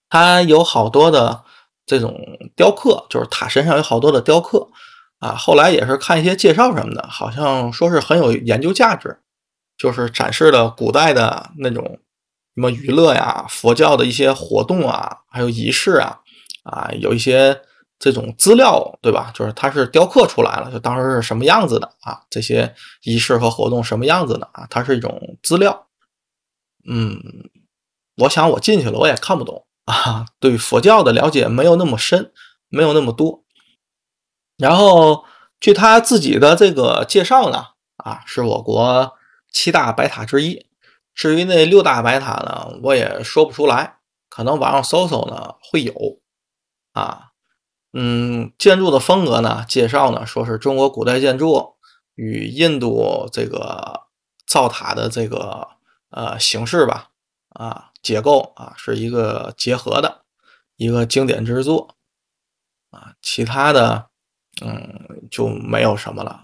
[0.09, 1.43] 它有好多的。
[1.83, 2.15] 这种
[2.55, 4.69] 雕刻就是塔身上有好多的雕刻
[5.19, 9.19] 啊，后来也是看一些介绍什么的，好像说是很有研究价值，
[9.77, 11.99] 就是展示了古代的那种
[12.55, 16.20] 什么娱乐呀、佛教的一些活动啊，还有仪式啊，
[16.63, 17.59] 啊，有一些
[17.99, 19.31] 这种资料，对吧？
[19.33, 22.21] 就是它是雕刻出来了，就当时是什么样子的啊？
[22.29, 24.67] 这些仪式和活动什么样子的啊？
[24.69, 25.87] 它是一种资料。
[26.87, 27.21] 嗯，
[28.17, 29.65] 我想我进去了，我也看不懂。
[29.85, 32.31] 啊，对佛教的了解没有那么深，
[32.69, 33.43] 没有那么多。
[34.57, 35.25] 然后
[35.59, 37.65] 据他自己的这个介绍呢，
[37.97, 39.13] 啊，是我国
[39.51, 40.65] 七大白塔之一。
[41.13, 43.97] 至于那六大白塔呢，我也说不出来，
[44.29, 45.93] 可能网上搜搜呢会有。
[46.91, 47.31] 啊，
[47.93, 51.75] 嗯，建筑的风格呢，介绍呢说是中国古代建筑
[52.15, 54.07] 与印度这个
[54.45, 55.67] 造塔的这个
[56.09, 57.09] 呃形式吧，
[57.49, 57.87] 啊。
[58.01, 60.23] 结构啊，是一个结合的
[60.75, 61.97] 一个经典之作
[62.89, 64.09] 啊，其他的
[64.59, 66.41] 嗯就没有什么了。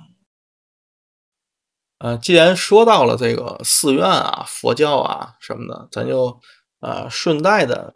[1.98, 6.40] 呃，既然说到了这个寺院啊、佛教啊什么的，咱就
[6.80, 7.92] 呃顺带的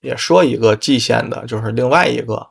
[0.00, 2.48] 也说一个蓟县的，就是另外一个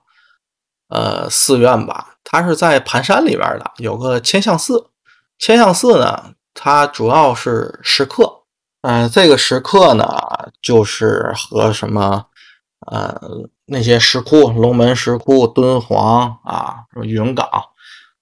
[0.90, 4.90] 呃寺院吧，它是在盘山里边的，有个千象寺。
[5.38, 8.44] 千象寺呢，它主要是石刻。
[8.82, 10.08] 嗯，这个石刻呢，
[10.62, 12.28] 就是和什么，
[12.92, 13.20] 呃，
[13.66, 17.50] 那些石窟，龙门石窟、敦煌啊，什么云冈，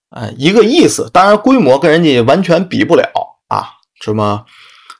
[0.09, 1.09] 呃，一个意思。
[1.11, 3.03] 当然，规模跟人家完全比不了
[3.49, 3.73] 啊。
[4.01, 4.45] 什么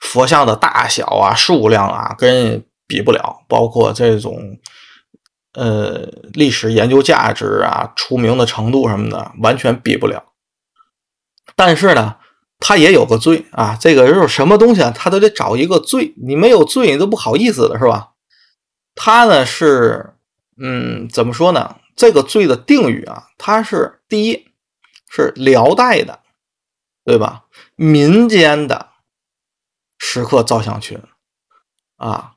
[0.01, 3.43] 佛像的大小啊、数量啊，跟比不了。
[3.47, 4.59] 包括这种，
[5.53, 10.33] 呃，历史研究价值啊、出名的程度什么的，完全比不了。
[11.55, 12.17] 但是呢。
[12.65, 16.13] 他也有个罪啊，这个就是什么东西啊，他都得找一个罪。
[16.15, 18.11] 你没有罪，你都不好意思的是吧？
[18.95, 20.13] 他呢是，
[20.57, 21.75] 嗯，怎么说呢？
[21.93, 24.47] 这个罪的定语啊，他是第一，
[25.11, 26.21] 是辽代的，
[27.03, 27.43] 对吧？
[27.75, 28.91] 民间的
[29.97, 30.97] 石刻造像群
[31.97, 32.32] 啊，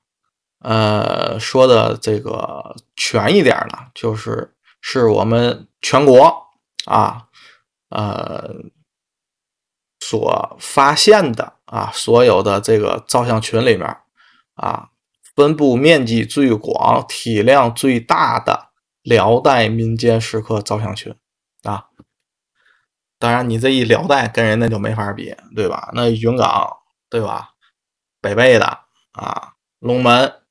[0.67, 6.49] 呃，说的这个全一点呢，就是是我们全国
[6.87, 7.29] 啊，
[7.91, 8.53] 呃，
[10.01, 13.87] 所发现的啊，所有的这个造像群里面
[14.55, 14.91] 啊，
[15.37, 18.71] 分布面积最广、体量最大的
[19.03, 21.15] 辽代民间石刻造像群
[21.63, 21.87] 啊。
[23.21, 25.91] 当然，你这一辽代跟人那就没法比，对吧？
[25.95, 26.77] 那云冈，
[27.09, 27.51] 对吧？
[28.21, 28.67] 北碚的
[29.13, 30.43] 啊，龙门、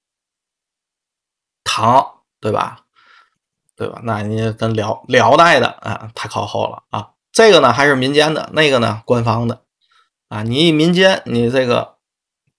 [1.65, 2.85] 唐，对吧？
[3.75, 3.99] 对吧？
[4.03, 7.09] 那你跟辽辽代的啊，太靠后了啊。
[7.33, 9.63] 这个呢还是民间的，那个呢官方的
[10.29, 10.43] 啊。
[10.43, 11.97] 你一民间，你这个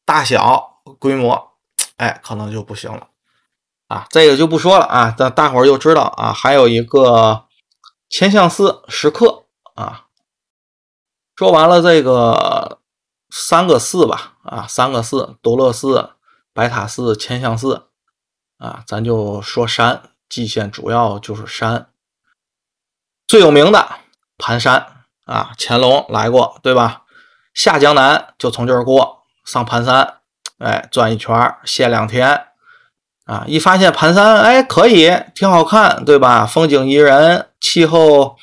[0.05, 1.53] 大小规模，
[1.97, 3.09] 哎，可能就不行了
[3.89, 4.07] 啊。
[4.11, 6.35] 这个就不说了啊，大大伙儿就知道啊。
[6.35, 7.47] 还有一个
[8.11, 9.45] 千相寺石刻。
[9.75, 10.07] 啊，
[11.35, 12.79] 说完了这个
[13.29, 16.13] 三个寺吧，啊，三个寺：独乐寺、
[16.55, 17.86] 白塔寺、千相寺。
[18.59, 21.89] 啊，咱就说山，蓟县主要就是山，
[23.27, 23.89] 最有名的
[24.39, 27.03] 盘山啊，乾隆来过，对吧？
[27.55, 30.19] 下江南就从这儿过，上盘山，
[30.59, 32.47] 哎，转一圈歇两天，
[33.25, 36.45] 啊，一发现盘山，哎，可以，挺好看，对吧？
[36.47, 38.37] 风景宜人，气候。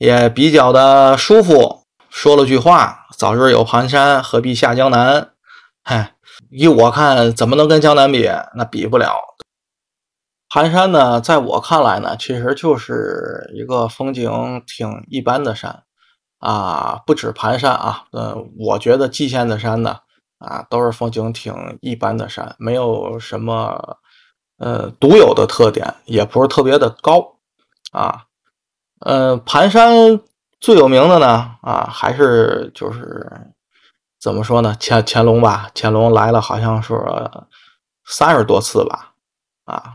[0.00, 5.32] 也比较的舒服，说了句话：“早日有盘山，何必下江南？”
[5.84, 6.14] 嗨，
[6.50, 8.28] 依我看，怎么能跟江南比？
[8.54, 9.14] 那比不了。
[10.48, 15.84] 盘山呢，在我看来呢，其实就是一个风景挺一般的山
[16.40, 20.00] 啊，不止盘山啊，嗯，我觉得蓟县的山呢，
[20.38, 23.98] 啊，都是风景挺一般的山，没有什么
[24.58, 27.36] 呃独有的特点，也不是特别的高
[27.92, 28.24] 啊。
[29.00, 30.20] 呃，盘山
[30.58, 33.30] 最有名的呢，啊，还是就是
[34.20, 34.76] 怎么说呢？
[34.78, 36.94] 乾乾隆吧，乾隆来了，好像是
[38.04, 39.12] 三十多次吧，
[39.64, 39.94] 啊，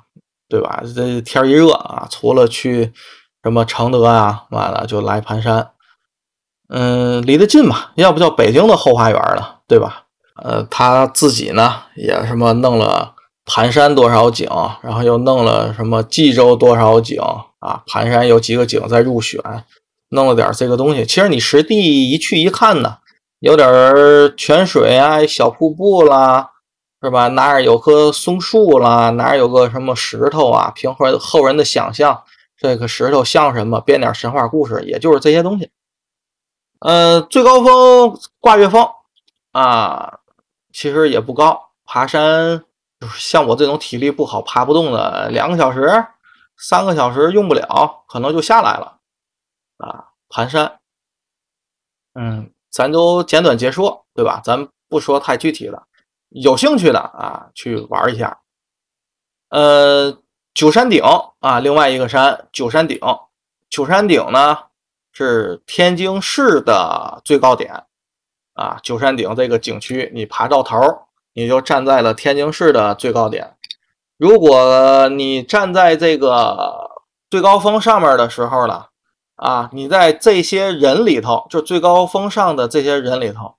[0.50, 0.82] 对吧？
[0.96, 2.92] 这天一热啊，除了去
[3.44, 5.72] 什么承德啊，完了就来盘山，
[6.70, 10.06] 嗯，离得近嘛，要不叫北京的后花园了，对吧？
[10.42, 13.14] 呃，他自己呢也什么弄了
[13.46, 14.50] 盘山多少景，
[14.82, 17.22] 然后又弄了什么冀州多少景。
[17.60, 19.42] 啊，盘山有几个景在入选，
[20.10, 21.04] 弄了点这个东西。
[21.04, 22.98] 其实你实地一去一看呢，
[23.46, 26.50] 有点泉水啊，小瀑布啦，
[27.00, 27.28] 是吧？
[27.28, 30.72] 哪儿有棵松树啦，哪儿有个什么石头啊？
[30.74, 32.24] 凭后后人的想象，
[32.58, 33.80] 这个石头像什么？
[33.82, 35.70] 编点神话故事，也就是这些东西。
[36.80, 38.90] 呃，最高峰挂月峰
[39.52, 40.22] 啊，
[40.74, 41.70] 其实也不高。
[41.86, 42.64] 爬山
[43.00, 46.04] 就是像我这种体力不好、爬不动的，两个小时。
[46.58, 48.98] 三个小时用不了，可能就下来了
[49.78, 50.06] 啊！
[50.30, 50.80] 盘山，
[52.16, 54.42] 嗯，咱都简短截说，对吧？
[54.44, 55.82] 咱不说太具体的，
[56.28, 58.38] 有兴趣的啊，去玩一下。
[59.48, 60.18] 呃，
[60.54, 61.02] 九山顶
[61.40, 63.00] 啊，另外一个山，九山顶。
[63.70, 64.58] 九山顶呢
[65.14, 67.86] 是天津市的最高点
[68.56, 68.78] 啊。
[68.84, 70.78] 九山顶这个景区，你爬到头，
[71.32, 73.56] 你就站在了天津市的最高点。
[74.18, 76.92] 如果你站在这个
[77.30, 78.90] 最高峰上面的时候了，
[79.36, 83.56] 啊，你在这些人里头，就最高峰上的这些人里头，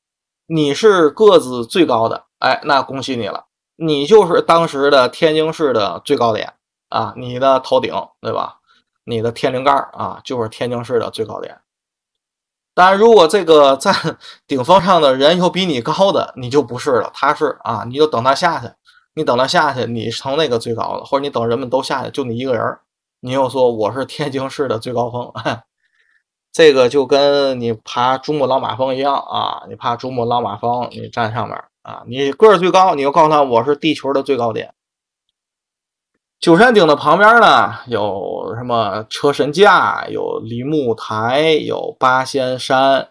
[0.46, 3.44] 你是个子最高的，哎，那恭喜你了，
[3.76, 6.54] 你就是当时的天津市的最高点
[6.88, 8.58] 啊，你的头顶，对吧？
[9.04, 11.60] 你的天灵盖啊，就是天津市的最高点。
[12.74, 13.94] 当然，如果这个在
[14.46, 18.70] 顶峰上的人有比你高的，你就不是了，他是啊，你就等他下去。
[19.14, 22.78] 你等他下去，你成那个最高的，或者你等人们都下去，就你一个人
[23.26, 25.32] 你又说我是天津市的最高峰，
[26.52, 29.64] 这个就跟你爬珠穆朗玛峰一样啊！
[29.68, 34.72] 你爬珠穆朗玛峰，你站上面啊，你个儿最高，你就告诉他我是地球的最高点。
[36.38, 43.08] 九山顶的旁边呢，有什么车神架，有梨木台，有八仙山。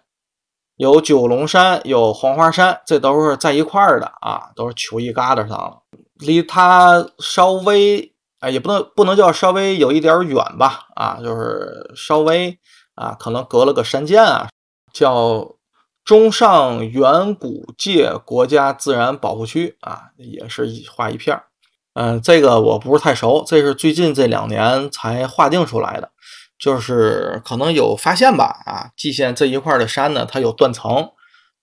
[0.77, 5.81] 有九龙山，有黄花山，这都是在一块儿的啊，都是球一疙瘩上了，
[6.19, 12.59] 离它稍微哎，也不能不能叫稍微有一点远吧啊，就是稍微
[12.95, 14.49] 啊，可能隔了个山涧啊，
[14.93, 15.55] 叫
[16.03, 21.45] 中上远古界国家自然保护区啊，也是一划一片儿。
[21.93, 26.11] 嗯，这个我不是太熟，这是最近这两年才划定出来的。
[26.57, 31.09] 就是可能有发现吧，啊，蓟县这一块的山呢，它有断层，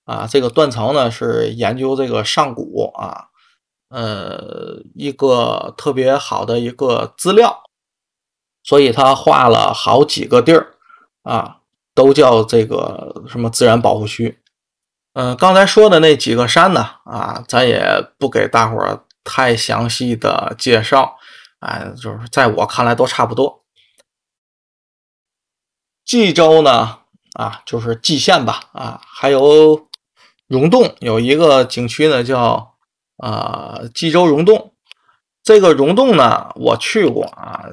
[0.05, 3.29] 啊，这个断层呢是研究这个上古啊，
[3.93, 7.65] 呃，一个特别好的一个资料，
[8.63, 10.75] 所以他画了好几个地儿，
[11.23, 11.59] 啊，
[11.95, 14.41] 都叫这个什么自然保护区。
[15.13, 17.85] 嗯，刚才说的那几个山呢，啊，咱也
[18.19, 21.19] 不给大伙儿太详细的介绍，
[21.61, 23.63] 哎，就是在我看来都差不多。
[26.07, 27.01] 冀州呢，
[27.35, 29.87] 啊，就是蓟县吧，啊，还有
[30.47, 32.72] 溶洞有一个景区呢，叫
[33.23, 34.75] 啊冀州溶洞。
[35.43, 37.65] 这个溶洞呢，我去过啊，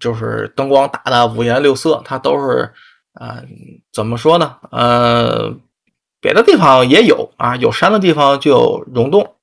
[0.00, 2.72] 就是灯光打的五颜六色，它都是
[3.12, 3.42] 啊，
[3.92, 4.56] 怎么说呢？
[4.70, 5.54] 呃。
[6.18, 9.36] 别的地方也有啊，有山的地方就有溶洞，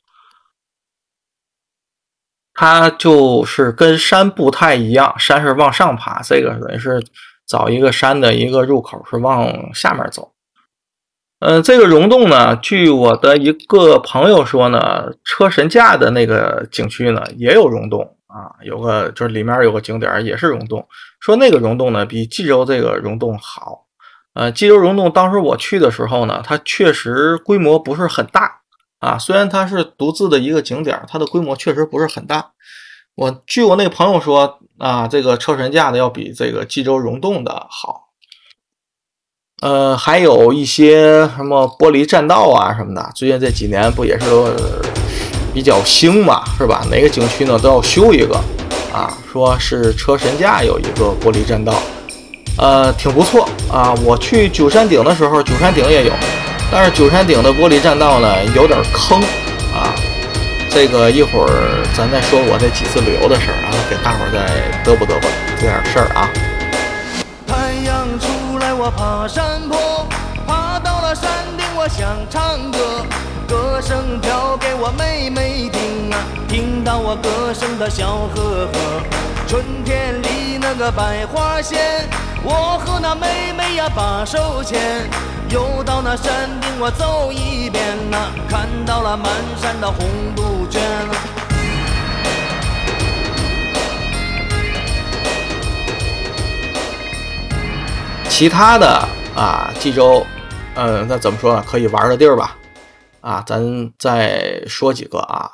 [2.53, 7.01] 它就是跟山不太一样，山是往上爬，这个等于是
[7.47, 10.32] 找一个山的一个入口是往下面走。
[11.45, 20.87] 嗯，这个溶洞呢，据我的一个朋友说呢，车神架的那个景区呢也有溶洞啊，有个就是里面有个景点也是溶洞，
[21.19, 23.85] 说那个溶洞呢比冀州这个溶洞好。
[24.35, 28.61] 呃，冀州溶洞当时我去的时候呢，它确实规模不是很大
[28.99, 29.17] 啊。
[29.17, 32.51] 虽然它是独自的一个景点，它的规模确实不是很大。
[33.15, 38.02] 我据我那朋友说啊，这个车神架的要比这个冀州溶洞的好。
[39.63, 44.25] 呃，还有一些什么玻璃栈道啊什么的，最近这几年不也是
[45.53, 46.85] 比较兴嘛，是吧？
[46.91, 48.35] 哪个景区呢都要修一个
[48.93, 51.73] 啊，说是车神架有一个玻璃栈道。
[52.57, 53.95] 呃，挺不错啊！
[54.03, 56.11] 我去九山顶的时候，九山顶也有，
[56.69, 59.21] 但是九山顶的玻璃栈道呢，有点坑
[59.73, 59.95] 啊。
[60.69, 61.47] 这个一会儿
[61.95, 66.29] 咱再说我这几次旅游的事儿，然后给大伙儿再嘚啵嘚啵这点事儿啊。
[68.85, 70.05] 我爬山坡，
[70.45, 73.05] 爬到了山顶，我想唱歌，
[73.47, 76.19] 歌声飘给我妹妹听啊，
[76.49, 79.01] 听到我歌声的笑呵呵，
[79.47, 81.79] 春天里那个百花鲜。
[82.43, 85.09] 我和那妹妹呀把手牵，
[85.47, 88.17] 又到那山顶我走一遍呐，
[88.49, 90.81] 看到了满山的红杜鹃。
[98.35, 100.25] 其他的啊，冀州，
[100.73, 101.63] 嗯，那怎么说呢？
[101.67, 102.57] 可以玩的地儿吧？
[103.21, 105.51] 啊，咱再说几个啊，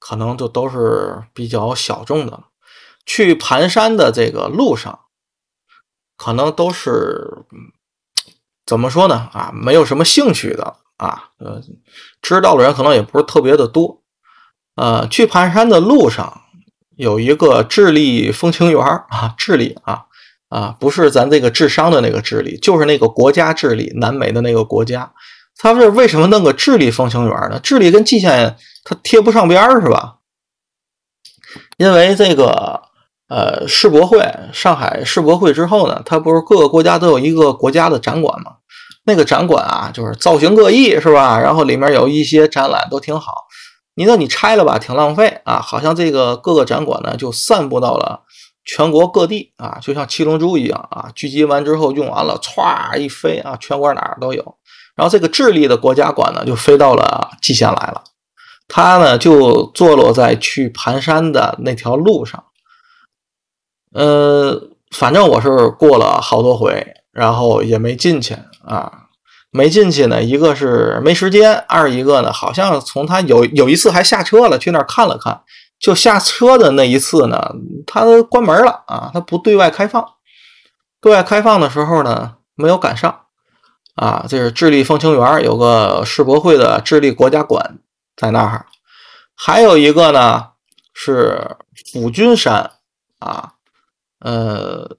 [0.00, 2.42] 可能就都是比较小众的。
[3.06, 4.98] 去盘山的这个路上。
[6.16, 7.44] 可能都是
[8.66, 9.30] 怎么说呢？
[9.32, 11.62] 啊，没有什么兴趣的啊，呃，
[12.20, 14.02] 知道的人可能也不是特别的多。
[14.74, 16.42] 呃，去盘山的路上
[16.96, 20.06] 有一个智利风情园啊，智利啊
[20.48, 25.12] 啊，不是咱这个智商的那个智利，就是那个国家智利，南美的那个国家。
[25.56, 27.58] 他是为什么弄个智利风情园呢？
[27.62, 30.16] 智利跟蓟县它贴不上边儿是吧？
[31.76, 32.82] 因为这个。
[33.30, 38.52] 呃，世博会，上海世博会之后呢，它不是各个国家都有一个国家的展馆吗？
[39.04, 41.38] 那个展馆啊，就是造型各异，是吧？
[41.38, 43.44] 然后里面有一些展览都挺好。
[43.96, 45.60] 你说你拆了吧，挺浪费啊。
[45.60, 48.22] 好像这个各个展馆呢，就散布到了
[48.68, 54.56] 全国各地啊，就像七龙珠一样啊，聚集完之后用完了，歘一飞啊，全国哪儿都有。
[54.94, 58.04] 然后这个智利的国家馆呢，就飞到了蓟县来了。
[58.68, 62.44] 它呢，就坐落在去盘山的那条路上。
[63.94, 69.04] 呃，反正我是过了好多回，然后也没进去啊，
[69.50, 70.22] 没进去呢。
[70.22, 75.40] 一个是没时间，二一个呢，好像从他有有一次还下车了，去那儿看了看。
[75.78, 77.54] 就下车的那一次呢，
[77.86, 80.14] 他关门了啊，他不对外开放。
[81.00, 83.26] 对外开放的时候呢，没有赶上
[83.94, 84.26] 啊。
[84.28, 87.78] 这是智利风情园有个世博会的智利国家馆
[88.16, 88.66] 在那儿，
[89.34, 90.50] 还有一个呢
[90.92, 91.56] 是
[91.92, 92.72] 府君山
[93.20, 93.54] 啊。
[94.18, 94.96] 呃，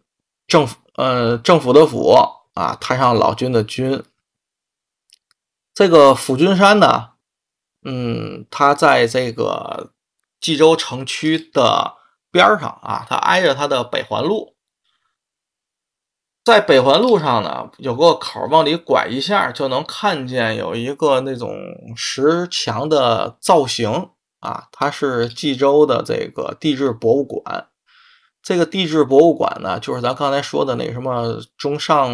[0.48, 2.16] 政府呃，政府的府
[2.54, 4.02] 啊，太上老君的君。
[5.74, 7.10] 这个府君山呢，
[7.84, 9.92] 嗯，它在这个
[10.40, 11.96] 冀州城区的
[12.32, 14.56] 边上啊，它挨着它的北环路。
[16.44, 21.56] 在北环路上呢，有个口往里拐一下，就能看见有一个那种
[21.96, 24.10] 石墙的造型
[24.40, 27.68] 啊，它是冀州的这个地质博物馆。
[28.42, 32.10] 这个地质博物馆呢，就是咱刚才说的那什么中上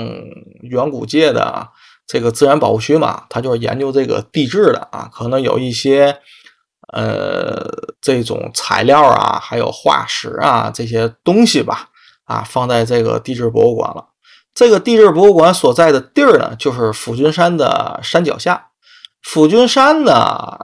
[0.61, 1.69] 远古界的
[2.07, 6.19] 这个自然保护区嘛，它就是研究这个地质的啊，可能有一些
[6.95, 7.69] 呃
[8.01, 11.89] 这种材料啊，还有化石啊这些东西吧，
[12.23, 14.07] 啊放在这个地质博物馆了。
[14.53, 18.69] 这个地质博物馆所在的地儿呢，就是府君山的山脚下。
[19.21, 20.57] 府君山呢，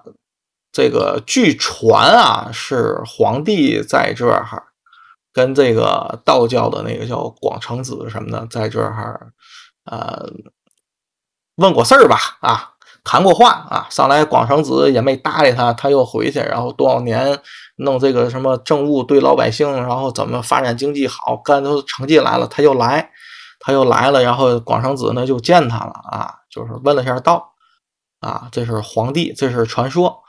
[0.72, 4.64] 这个据传啊，是皇帝在这儿。
[5.34, 9.32] 跟这个道教的那个叫广成子什么的，在这儿
[9.86, 10.30] 呃
[11.56, 12.71] 问过事儿吧，啊，
[13.04, 17.40] 谈过话啊，上来广成子也没搭理他，他又回去，然后多少年
[17.78, 23.10] 弄这个什么政务对老百姓，然后怎么发展经济好，干出成绩来了，他又来，
[23.60, 27.54] 他又来了，然后广成子呢就见他了啊，就是问了下道，
[28.20, 30.20] 啊，这是皇帝，这是传说。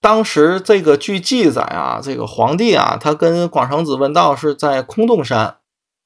[0.00, 5.58] 当时这个据记载啊，这个皇帝啊，他跟广成子问道是在空洞山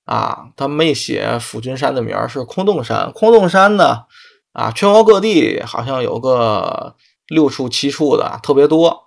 [0.04, 3.10] 啊，他没写府君山的名儿，是空洞山。
[3.12, 4.02] 空洞山呢，
[4.56, 6.96] 啊，全国各地好像有个
[7.28, 9.04] 六处七处的，特别多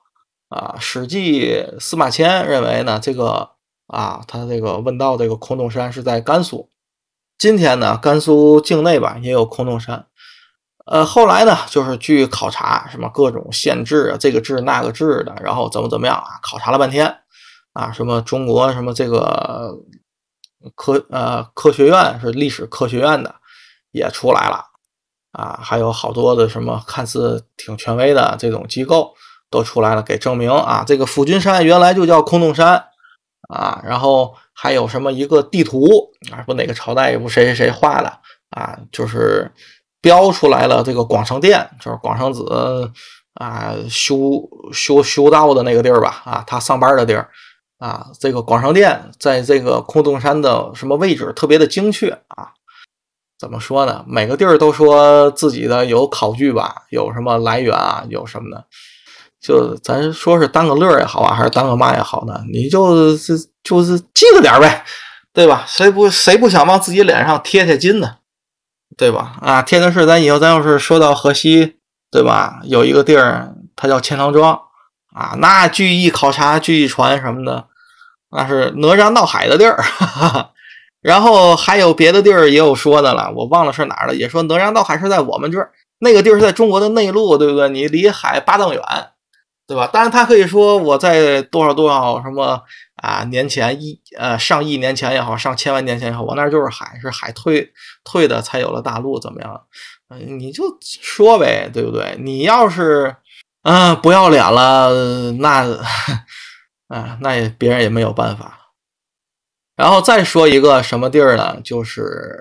[0.50, 0.76] 啊。
[0.80, 3.50] 《史记》司马迁认为呢，这个
[3.88, 6.70] 啊，他这个问道这个空洞山是在甘肃。
[7.39, 10.06] 今天呢，甘肃境内吧也有空洞山。
[10.86, 17.22] 呃，后来呢，就是据考察，什么各种县志啊，这个志那个志的，然后怎么怎么样啊，考察了半天，
[17.74, 19.80] 啊，什么中国什么这个
[20.76, 23.34] 科呃科学院是历史科学院的
[23.91, 24.66] 也出来了，
[25.32, 29.13] 啊，还有好多的什么看似挺权威的这种机构
[29.49, 32.86] 都出来了，给证明啊，这个辅君山原来就叫空洞山
[33.49, 35.88] 啊，然后还有什么一个地图
[36.32, 38.07] 啊，不哪个朝代也不谁谁谁画的
[38.49, 39.51] 啊，就是。
[40.01, 42.89] 标出来了，这个广成殿就是广成子
[43.34, 46.21] 啊修修修道的那个地儿吧？
[46.23, 47.30] 啊，他上班的地儿
[47.80, 48.07] 啊。
[48.17, 52.53] 这个广成殿在这个空洞山的什么位置特别的精确啊？
[53.40, 54.04] 怎么说呢？
[54.06, 58.04] 每个地儿都说自己的有考据吧，有什么来源啊？
[58.10, 58.66] 有什么的？
[59.42, 62.44] 就咱说是当个乐也好啊，还是当个嘛也好呢？
[62.52, 64.84] 你就是就是记着点呗，
[65.34, 65.64] 对吧？
[65.66, 68.18] 谁不谁不想往自己脸上贴贴金呢？
[68.98, 69.38] 对吧？
[69.42, 71.78] 啊，天津市，咱以后咱要是说到河西，
[72.12, 72.60] 对吧？
[72.66, 74.60] 有一个地儿，它叫钱塘庄，
[75.14, 77.68] 啊，那据一考察，据一传什么的，
[78.32, 79.82] 那是哪吒闹海的地儿。
[81.02, 87.70] 然后还有别的地儿也有说的了，我忘了是哪儿了，也说哪吒闹海是在我们这儿，那个地儿是在中国的内陆，对不对？
[87.70, 88.82] 你离海八丈远，
[89.68, 89.88] 对吧？
[89.88, 92.62] 当然他可以说我在多少多少什么。
[93.02, 97.72] 啊，年前一呃上亿年前也好，上千万年前也好，我那儿就是海，是海退
[98.04, 99.62] 退的才有了大陆，怎么样？
[100.10, 102.18] 嗯，你就说呗，对不对？
[102.20, 103.16] 你要是
[103.64, 105.66] 嗯不要脸了，那
[106.93, 108.59] 啊那也别人也没有办法。
[109.80, 111.57] 然后再说一个什么地儿呢？
[111.63, 112.38] 就是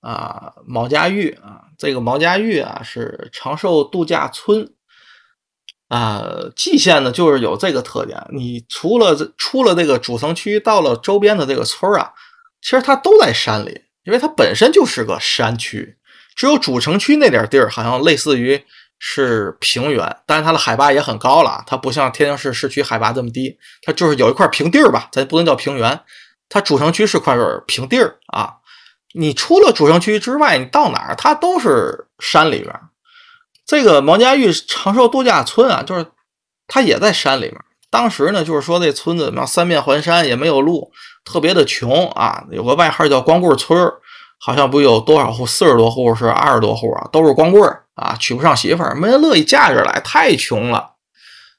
[0.00, 4.72] 啊毛家峪啊，这个毛家峪啊是长寿度假村。
[5.88, 6.24] 啊，
[6.56, 8.20] 蓟县呢，就是有这个特点。
[8.32, 12.12] 你除了这出了这个主城区，到了周边的这个村啊，
[12.60, 15.96] 其实它都在山里，因为它本身就是个山区。
[16.34, 18.60] 只有主城区那点地儿，好像类似于
[18.98, 21.62] 是平原，但是它的海拔也很高了。
[21.68, 26.00] 它不像天津市市区海拔这么低，它就是有一块平地儿吧，咱不能叫平原。
[26.48, 27.36] 它主城区是块
[27.66, 28.54] 平地儿啊。
[29.14, 32.74] 你除了主城区之外，你到哪儿，它都是山里边。
[33.64, 36.06] 这个毛家峪长寿度假村啊，就是
[36.68, 37.56] 它也在山里面。
[37.90, 40.92] 当时呢，就是说这村子嘛，三面环山，也没有路，
[41.24, 42.44] 特别的穷啊。
[42.50, 43.90] 有个外号叫光棍村
[44.38, 50.95] 好像不有多少户，四十多户是二十多户啊，都是光棍啊，娶不上媳妇儿，没人乐意嫁这来，太穷了。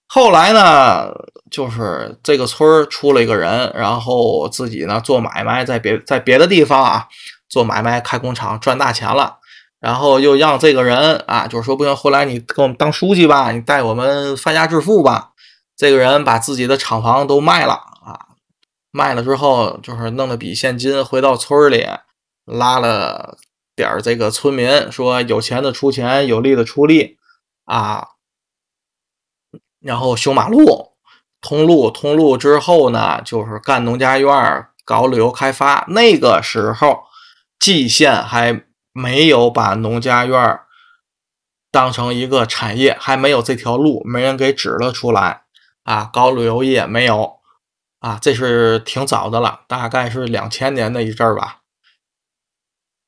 [0.08, 1.12] 后来呢，
[1.52, 7.08] 就是这个村出了一个人，然后自己呢做买卖，在别在别的地方啊
[7.50, 9.40] 做买卖，开工厂赚大钱了。
[9.80, 15.32] 然后又让这个人啊，就是说不行，回来你给我们当书记吧，你带我们发家致富吧。
[15.76, 18.34] 这个人把自己的厂房都卖了啊，
[18.92, 21.86] 卖了之后就是弄了笔现金，回到村里
[22.46, 23.38] 拉了
[23.76, 27.18] 点这个村民，说有钱的出钱，有力的出力
[27.66, 28.08] 啊。
[29.88, 30.92] 然后修马路、
[31.42, 35.86] 通路，通路之后呢，就是干农家院，搞旅游开发。
[35.88, 37.06] 那个时候，
[37.60, 38.64] 蓟县还。
[39.00, 40.60] 没有把农家院
[41.70, 45.44] 当成一个产业，还没有这条路，没人给指了出来
[45.84, 46.10] 啊！
[46.12, 47.36] 搞旅游业没有
[48.00, 48.18] 啊？
[48.20, 51.60] 这是挺早的了，大概是两千年的一阵儿吧。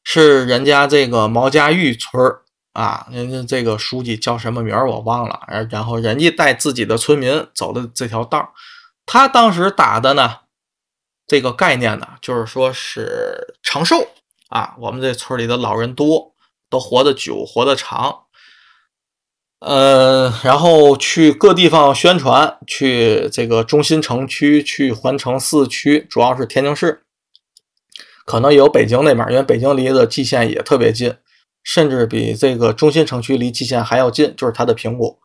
[0.03, 2.23] 是人家这个毛家峪村
[2.73, 5.39] 啊，人家这个书记叫什么名儿我忘了，
[5.69, 8.53] 然后人家带自己的村民走的这条道
[9.05, 10.37] 他当时打的呢，
[11.27, 14.07] 这个概念呢，就是说是长寿。
[14.49, 16.33] 啊，我们这村里的老人多，
[16.71, 18.23] 都活得久，活得长。
[19.59, 27.03] 呃，然后去各地方宣传，去这个中心城区，去环城四区，主要是天津市，
[28.25, 31.15] 可能有北京那边，因为北京离的蓟县也特别近，
[31.63, 35.19] 甚至比这个中心城区离蓟县还要近，就是它的平谷。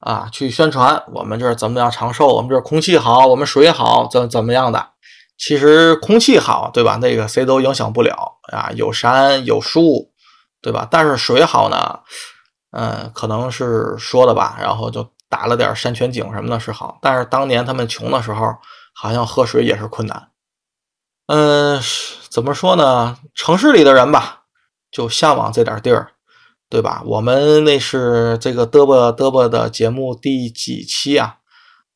[0.00, 4.92] 啊，去宣传我们这儿怎么样长寿，我们这儿空气好，我们水好，怎怎么样的。
[5.36, 6.96] 其实空气好，对吧？
[6.96, 10.10] 那个谁都影响不了啊，有山有树，
[10.62, 10.88] 对吧？
[10.90, 12.00] 但是水好呢，
[12.72, 18.54] 嗯，可能是说的吧，然后就打了点山泉井什么的是好，但是当年他们穷的时候，
[18.94, 20.28] 好像喝水也是困难。
[21.26, 21.78] 嗯，
[22.30, 23.18] 怎么说呢？
[23.34, 24.39] 城市里的人吧，
[24.90, 26.12] 就向往这点地儿，
[26.68, 27.02] 对吧？
[27.04, 31.38] 我们那是这个嘚啵嘚啵的节目第几期啊？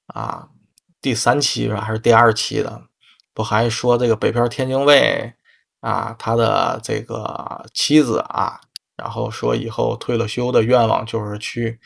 [0.07, 0.49] 啊，
[1.01, 1.81] 第三期是吧？
[1.81, 2.83] 还是第二期的？
[3.33, 5.35] 不还说这个北漂天津卫
[5.81, 8.61] 啊，他的这个妻子啊，
[8.97, 11.81] 然后说以后退了休的愿望就是去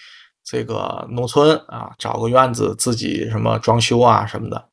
[0.45, 4.69] 这个农村啊，找个院子自己什么装修啊什么的，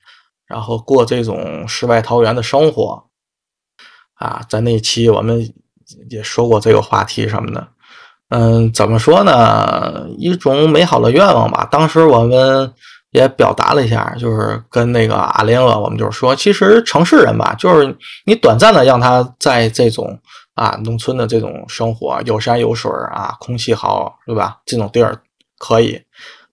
[0.45, 3.09] 然后过这种世外桃源的生活
[4.15, 4.45] 啊。
[4.49, 5.53] 在那期我们
[6.09, 7.67] 也说过这个话题什么的，
[8.29, 10.07] 嗯，怎么说呢？
[10.17, 11.67] 一种美好的愿望吧。
[11.71, 12.73] 当时我们。
[13.11, 20.19] 也表达了一下，就是跟那个阿联俄，我们就是说，其实城市人吧，就是你短暂的让他在这种
[20.53, 24.57] 啊农村的这种生活，有山有水啊，空气好，对吧？
[24.65, 25.17] 这种地儿
[25.57, 25.97] 可以，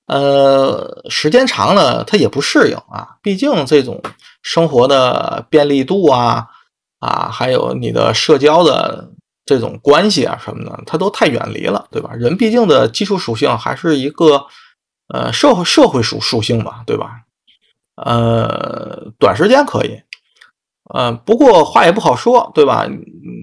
[0.07, 4.01] 呃，时间长了他也不适应啊，毕竟这种
[4.45, 6.47] 生活的便利度啊
[7.01, 9.11] 啊，还有你的社交的
[9.45, 12.13] 这种关系啊什么的，他都太远离了，对吧？
[12.15, 14.47] 人毕竟的基础属性还是一个。
[15.09, 17.21] 呃，社会社会属属性吧，对吧？
[17.97, 20.01] 呃，短时间可以，
[20.95, 22.89] 呃，不过话也不好说，对吧？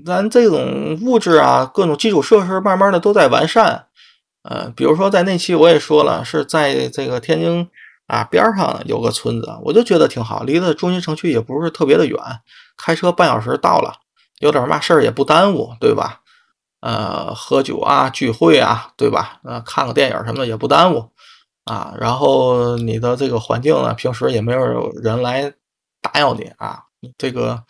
[0.04, 3.86] 咱这种物质啊，各种基础设施慢慢的都在完善，
[4.42, 7.70] 呃，比如说在那期我也说了，是在这个天津
[8.08, 12.18] 啊边上有个村子，我就觉得挺好，离的中心城区也不是特别的远，
[12.78, 13.94] 开车半小时到了，
[14.40, 16.22] 有点嘛事儿也不耽误，对吧？
[16.82, 19.40] 呃，喝酒啊，聚会啊，对吧？
[19.44, 21.10] 呃，看个电影什么的也不耽误。
[21.66, 25.54] 啊，然后你的这个环境呢，平时也没有人来
[26.02, 26.84] 打扰你啊。
[27.18, 27.64] 这个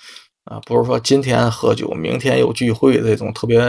[0.45, 3.59] 啊，不是说今天喝酒，明天有聚会这种特别，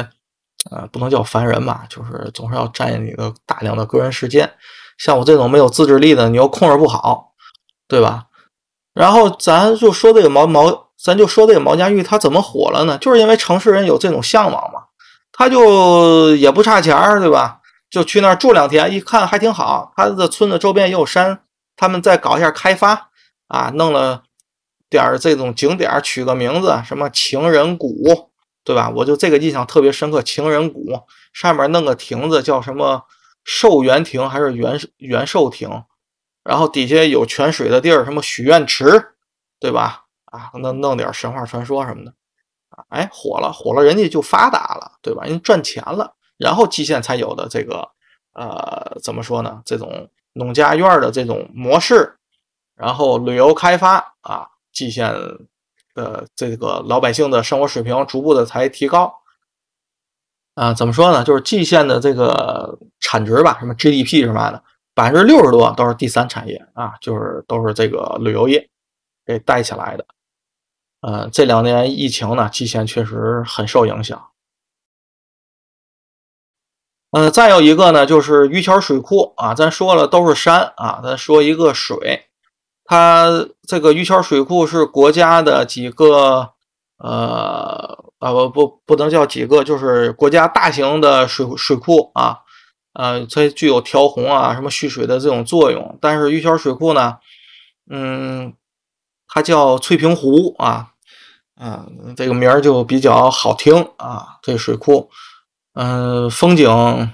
[0.71, 4.53] 呃，不能叫烦人吧，就是总是要占用你的大量的个人时间。
[4.99, 7.33] 像我这种没有自制力的，你又控制不好，
[7.89, 8.27] 对吧？
[8.93, 12.99] 然后咱就说这个毛毛，咱就说这个毛家峪，它怎么火了呢？
[12.99, 14.85] 就是因为城市人有这种向往嘛，
[15.33, 17.61] 他就也不差钱儿，对吧？
[17.89, 19.93] 就去那儿住两天，一看还挺好。
[19.97, 21.43] 他的村子周边也有山，
[21.77, 23.11] 他们再搞一下开发
[23.49, 24.23] 啊，弄了
[24.89, 28.31] 点儿这种景点，取个名字，什么情人谷，
[28.63, 28.93] 对吧？
[28.95, 30.23] 我就这个印象特别深刻。
[30.23, 30.85] 情人谷
[31.33, 33.05] 上面弄个亭子，叫什么
[33.43, 35.85] 寿元亭还是元元寿亭？
[36.45, 39.15] 然后底下有泉水的地儿，什么许愿池，
[39.59, 40.05] 对吧？
[40.31, 42.15] 啊，弄弄点神话传说什么的
[42.71, 45.25] 啊，哎，火了，火了，人家就发达了，对吧？
[45.25, 46.15] 人家赚钱了。
[46.39, 47.87] 然后蓟县才有的这个，
[48.33, 49.61] 呃，怎么说呢？
[49.67, 52.17] 这种农家院的这种模式，
[52.75, 55.13] 然后旅游开发啊，蓟县
[55.95, 59.13] 的这个老百姓的生活水平逐步的才提高。
[60.55, 61.23] 啊，怎么说呢？
[61.25, 64.63] 就是蓟县的这个产值吧，什么 GDP 什么的，
[64.95, 68.67] 百分之六十多都是第三产业啊，就是都是这个旅游业
[69.27, 70.07] 给带起来的。
[71.01, 74.29] 呃，这两年疫情呢，蓟县确实很受影响。
[77.13, 79.53] 嗯，再有一个呢，就是玉桥水库啊。
[79.53, 82.27] 咱说了都是山啊，咱说一个水，
[82.85, 86.53] 它这个玉桥水库是国家的几个
[86.99, 92.39] 呃啊不不不能叫几个，就是国家大型的水水库啊，
[92.93, 95.99] 呃，它具有调洪啊什么蓄水的这种作用。
[96.01, 97.19] 但是玉桥水库呢，
[97.91, 98.55] 嗯，
[99.33, 100.93] 它叫翠屏湖啊，
[101.61, 105.09] 嗯，这个名儿就比较好听啊，这水库。
[105.75, 107.13] 嗯，风景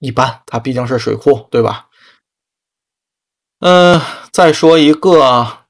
[0.00, 1.88] 一般，它毕竟是水库，对吧？
[3.60, 3.98] 嗯，
[4.30, 5.64] 再说一个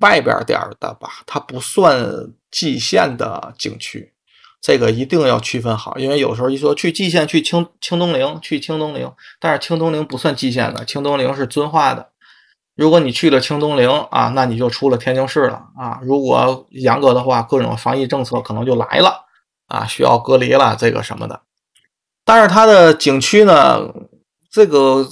[0.00, 4.12] 外边点的吧，它不算蓟县的景区，
[4.60, 12.12] 这个一定要区分好，因为有时候一说去蓟县，去清清东陵，去清东陵，但是清东陵不算蓟县的，清东陵是遵化的。
[12.78, 15.98] 如果你去了清东陵啊，那你就出了天津市了啊。
[16.00, 19.24] 如果严格的话，各种防疫政策可能就来了
[19.66, 21.40] 啊，需要隔离了，这个什么的。
[22.24, 23.80] 但是它的景区呢，
[24.48, 25.04] 这个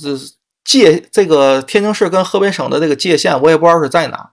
[0.65, 4.31] 界这个天津市跟河北省的这个界限，我也不知道是在哪。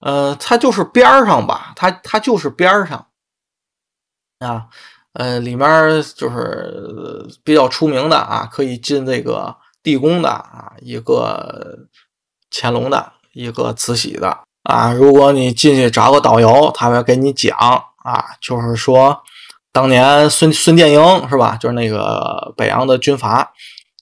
[0.00, 3.06] 呃，它就是边上吧，它它就是边上
[4.40, 4.66] 啊。
[5.14, 5.66] 呃，里面
[6.14, 11.78] 就是比较出名的啊，可以进这个地宫的啊，一个
[12.52, 14.92] 乾隆的，一个慈禧的啊。
[14.92, 19.22] 如果你进去找个导游，他会给你讲啊，就是说。
[19.74, 21.56] 当年孙孙殿英是吧？
[21.58, 23.52] 就是那个北洋的军阀，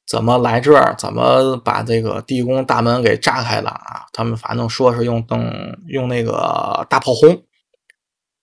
[0.05, 4.03] 怎么来这儿，怎么把这个地宫大门给炸开了啊？
[4.13, 5.49] 他们反正说是用灯，
[5.87, 7.45] 用那个大炮轰，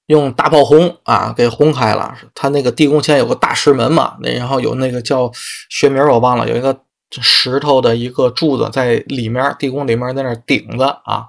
[0.05, 2.15] 用大炮轰啊，给轰开了。
[2.33, 5.29] 他那个地宫前有个大石门嘛，那然后有那个叫
[5.69, 6.79] 学名我忘了，有一个
[7.09, 11.27] 这石头的一个柱子在里面，地宫里面在那顶着啊。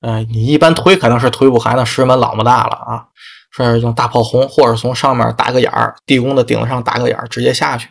[0.00, 3.08] 嗯，你一般推可能是推不开，那石门老么大了啊。
[3.56, 7.88] 是用大炮轰，或者从上面打个眼儿，地宫的顶子上打个眼儿，直接下去。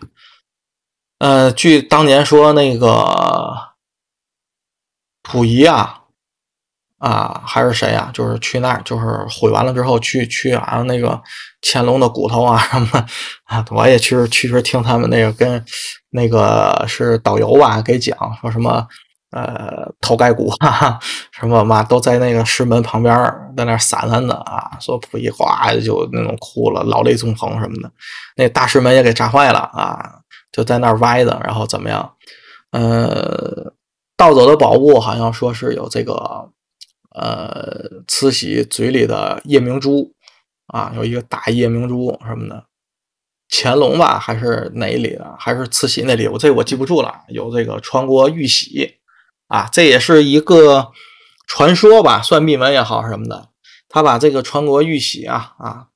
[1.19, 3.55] 呃，据当年说，那个
[5.23, 6.02] 溥仪啊，
[7.03, 8.09] 啊还是谁呀？
[8.13, 11.21] 就是去那儿，就是毁完了之后去去啊，那个
[11.61, 13.05] 乾隆的骨头啊什么
[13.45, 15.63] 啊，我也去去实听他们那个跟
[16.11, 18.87] 那个是导游吧给讲说什么。
[19.35, 20.99] 呃，头盖骨哈哈，
[21.31, 23.15] 什么嘛都在那个石门旁边，
[23.57, 24.69] 在那散散的啊。
[24.79, 27.91] 说溥仪哗就那种哭了，老泪纵横什么的。
[28.35, 30.19] 那大石门也给炸坏了啊，
[30.51, 31.41] 就在那儿歪的。
[31.43, 32.07] 然后怎么样？
[32.73, 33.73] 呃，
[34.15, 36.13] 盗走的宝物好像说是有这个
[37.13, 40.13] 呃，慈禧嘴里的夜明珠
[40.67, 42.65] 啊，有一个大夜明珠什么的。
[43.49, 45.35] 乾隆吧，还是哪里的？
[45.37, 46.27] 还是慈禧那里？
[46.27, 47.23] 我这我记不住了。
[47.27, 48.97] 有这个传国玉玺。
[49.47, 50.91] 啊，这也是一个
[51.45, 53.49] 传说吧，算秘闻也好什么的。
[53.87, 55.87] 他把这个传国玉玺啊啊，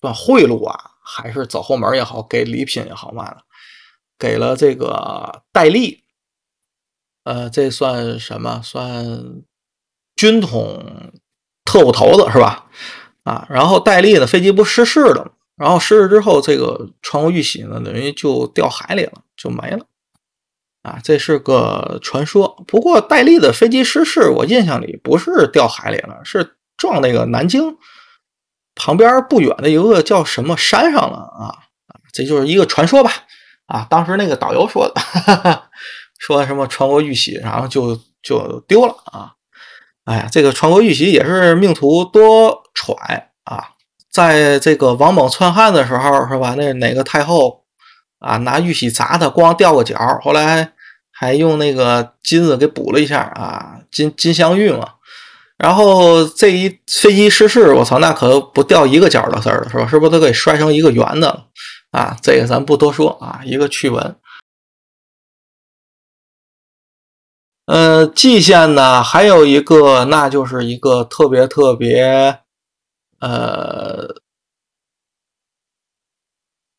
[0.00, 3.42] 算贿赂啊，还是走后门也好，给礼品也好嘛的，
[4.16, 6.04] 给了这个戴笠。
[7.24, 8.60] 呃，这算什么？
[8.62, 9.42] 算
[10.16, 11.12] 军统
[11.64, 12.66] 特务头子是吧？
[13.24, 19.86] 啊，然后戴笠的飞机不失事了，然后失事之后，这个传国玉玺呢，等于就掉海里了，就没了。
[20.82, 22.62] 啊，这是个传说。
[22.66, 27.78] 不过戴笠的飞机失事，我印象里不是掉海里了，是撞那个南京
[28.74, 31.56] 旁边不远的一个叫什么山上了啊！
[32.12, 33.10] 这就是一个传说吧？
[33.66, 35.70] 啊，当时那个导游说的，哈 哈
[36.18, 39.32] 说什么传国玉玺，然后就就丢了啊！
[40.04, 42.94] 哎呀，这个传国玉玺也是命途多舛
[43.44, 43.70] 啊！
[44.10, 46.54] 在这个王莽篡汉的时候，是吧？
[46.56, 47.62] 那哪个太后
[48.18, 50.72] 啊，拿玉玺砸他，光掉个角，后来。
[51.16, 54.84] 还用那个金子给补了一下啊，金金镶玉嘛。
[55.56, 59.86] 然后这一飞机失事，我操，那可不掉一个角的事儿了，是吧？
[59.86, 61.44] 是不是都给摔成一个圆的了
[61.92, 62.16] 啊？
[62.20, 64.16] 这个咱不多说啊，一个趣闻。
[67.66, 72.38] 呃，蓟县呢，还有一个，那就是一个特别特别，
[73.20, 74.14] 呃。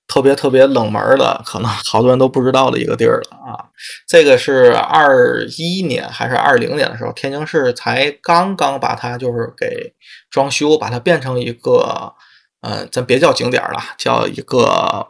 [0.07, 3.67] 特别特别冷门的，可能好多人都不知道的一个地儿了啊！
[4.07, 9.93] 这个是二一年还是二零年的时候，天津市才刚刚把它就是给
[10.29, 12.13] 装修，把它变成一个，
[12.61, 15.07] 呃，咱别叫景点了，叫一个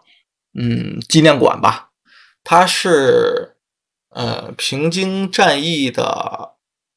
[0.57, 1.89] 嗯纪念馆吧。
[2.43, 3.55] 它是
[4.16, 6.55] 呃平津战役的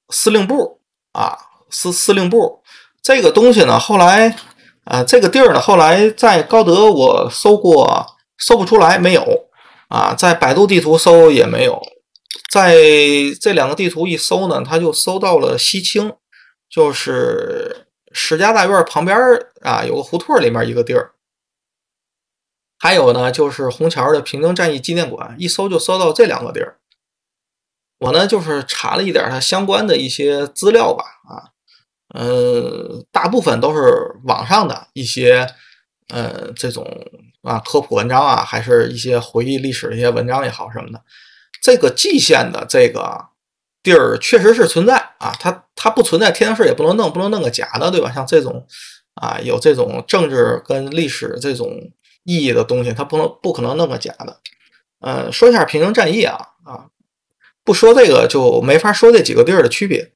[0.08, 0.80] 司令部
[1.12, 1.36] 啊，
[1.68, 2.62] 司司令部
[3.02, 4.34] 这个东西呢，后来。
[4.90, 8.06] 啊，这个地儿呢，后来在高德我搜过，
[8.38, 9.22] 搜不出来，没有
[9.88, 11.78] 啊，在百度地图搜也没有，
[12.50, 12.74] 在
[13.38, 16.14] 这两个地图一搜呢，他就搜到了西青，
[16.70, 19.14] 就是史家大院旁边
[19.60, 21.12] 啊，有个胡同里面一个地儿，
[22.78, 26.78] 还有呢，就是虹桥的平津战役纪念馆，一搜就搜到这两个地儿。
[27.98, 31.50] 我呢，就是查了一点它相关的一些资料吧，啊。
[32.14, 35.46] 呃，大部分都是网上的一些，
[36.08, 36.86] 呃，这种
[37.42, 41.02] 啊科普文章啊，还是一些回忆历史的一些文章也好什么的。
[41.60, 43.26] 这个蓟县的这个
[43.82, 48.10] 地儿确实是存在啊，它它不存在天津市也不能弄，不能弄个假的，对吧？
[48.10, 48.66] 像这种
[49.16, 51.70] 啊有这种政治跟历史这种
[52.24, 54.40] 意义的东西，它不能不可能弄个假的。
[55.00, 56.86] 呃，说一下平津战役啊啊，
[57.68, 60.10] 不说这个就没法说这几个地儿的区别。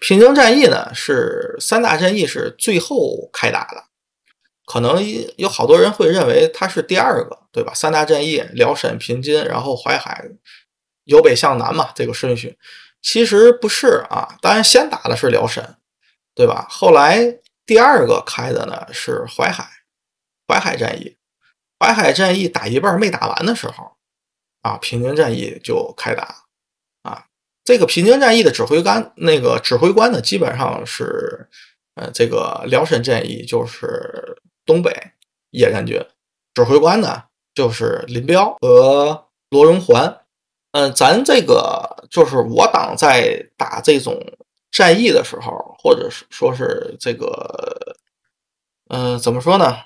[0.00, 3.84] 平津战役呢是三大战役是最后开打的，
[4.64, 5.00] 可能
[5.36, 7.72] 有好多人会认为它是第二个，对吧？
[7.72, 10.28] 三大战役辽沈平津，然后淮海，
[11.04, 12.58] 由北向南嘛，这个顺序
[13.00, 14.36] 其实不是啊。
[14.42, 15.76] 当然先打的是辽沈，
[16.34, 16.66] 对吧？
[16.68, 19.64] 后来第二个开的呢是淮海，
[20.48, 21.16] 淮海战役，
[21.78, 23.92] 淮海战役打一半没打完的时候，
[24.62, 26.45] 啊，平津战役就开打。
[27.66, 31.48] 这个平津战役的指挥官，那个指挥官呢，基本上是，
[31.96, 34.92] 呃，这个辽沈战役就是东北
[35.50, 36.00] 野战军，
[36.54, 40.20] 指挥官呢就是林彪和罗荣桓。
[40.70, 44.16] 嗯，咱这个就是我党在打这种
[44.70, 47.96] 战役的时候，或者是说是这个，
[48.90, 49.76] 嗯，怎么说呢？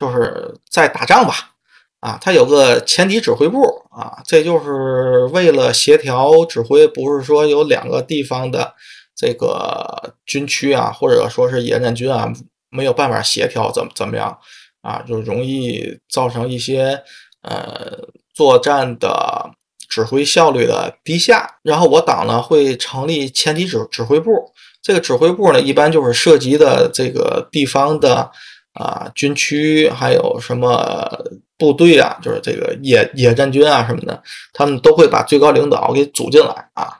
[0.00, 1.54] 就是在打仗吧，
[2.00, 8.74] 啊，他有个前敌指挥部啊，这就是为了协调指挥，不是说有两个地方的
[9.14, 12.32] 这个军区啊，或者说是野战军啊，
[12.70, 14.36] 没有办法协调，怎么怎么样
[14.82, 17.00] 啊，就容易造成一些
[17.42, 17.96] 呃
[18.34, 19.48] 作战的
[19.88, 21.58] 指挥效率的低下。
[21.62, 28.28] 然后我党呢会成立前敌指指挥部，这个指挥部呢一般就是涉及的这个地方的
[28.72, 31.24] 啊军区，还有什么。
[31.56, 36.98] 部队啊，就是这个野野战军啊什么的，他们都会把最高领导给组进来啊。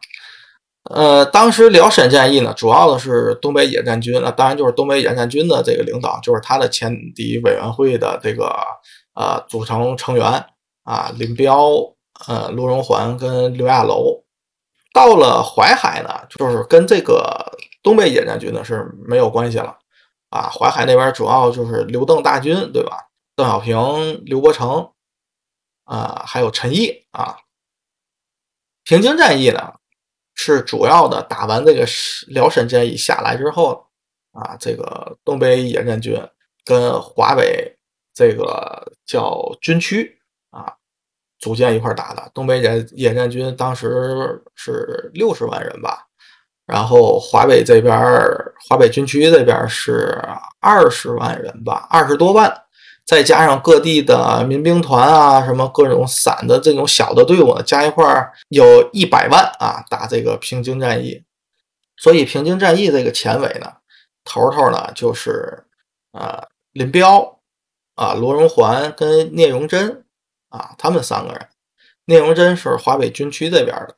[0.90, 8.54] 呃，当时辽沈战役呢，主要的是东北野战军，那当然就是东北野战军的这个领导，就是他的前敌委员会的这个
[9.14, 10.44] 呃组成成员
[10.84, 11.70] 啊，林彪、
[12.28, 14.22] 呃罗荣桓跟刘亚楼。
[14.92, 17.34] 到了淮海呢，就是跟这个
[17.82, 19.74] 东北野战军呢是没有关系了
[20.30, 20.48] 啊。
[20.48, 22.98] 淮海那边主要就是刘邓大军，对吧？
[23.36, 24.92] 邓小平、刘伯承，
[25.84, 27.36] 啊，还有陈毅啊。
[28.84, 29.74] 平津战役呢，
[30.34, 31.22] 是主要的。
[31.22, 31.84] 打完这个
[32.28, 33.86] 辽沈战役下来之后，
[34.32, 36.16] 啊，这个东北野战军
[36.64, 37.76] 跟华北
[38.12, 40.20] 这个叫军区
[40.50, 40.76] 啊，
[41.40, 42.30] 组建一块打的。
[42.32, 46.06] 东北野野战军当时是六十万人吧，
[46.66, 47.92] 然后华北这边，
[48.68, 50.22] 华北军区这边是
[50.60, 52.63] 二十万人吧，二十多万。
[53.06, 61.22] 再加上各地的民兵团啊，什么各种散的这种小的队伍，加一块儿有一百万啊，打这个平津战役。
[61.98, 63.70] 所以平津战役这个前尾呢，
[64.24, 65.64] 头头呢就是
[66.12, 67.40] 啊林彪
[67.94, 70.02] 啊罗荣桓跟聂荣臻
[70.48, 71.48] 啊，他们三个人。
[72.06, 73.96] 聂荣臻是华北军区这边的。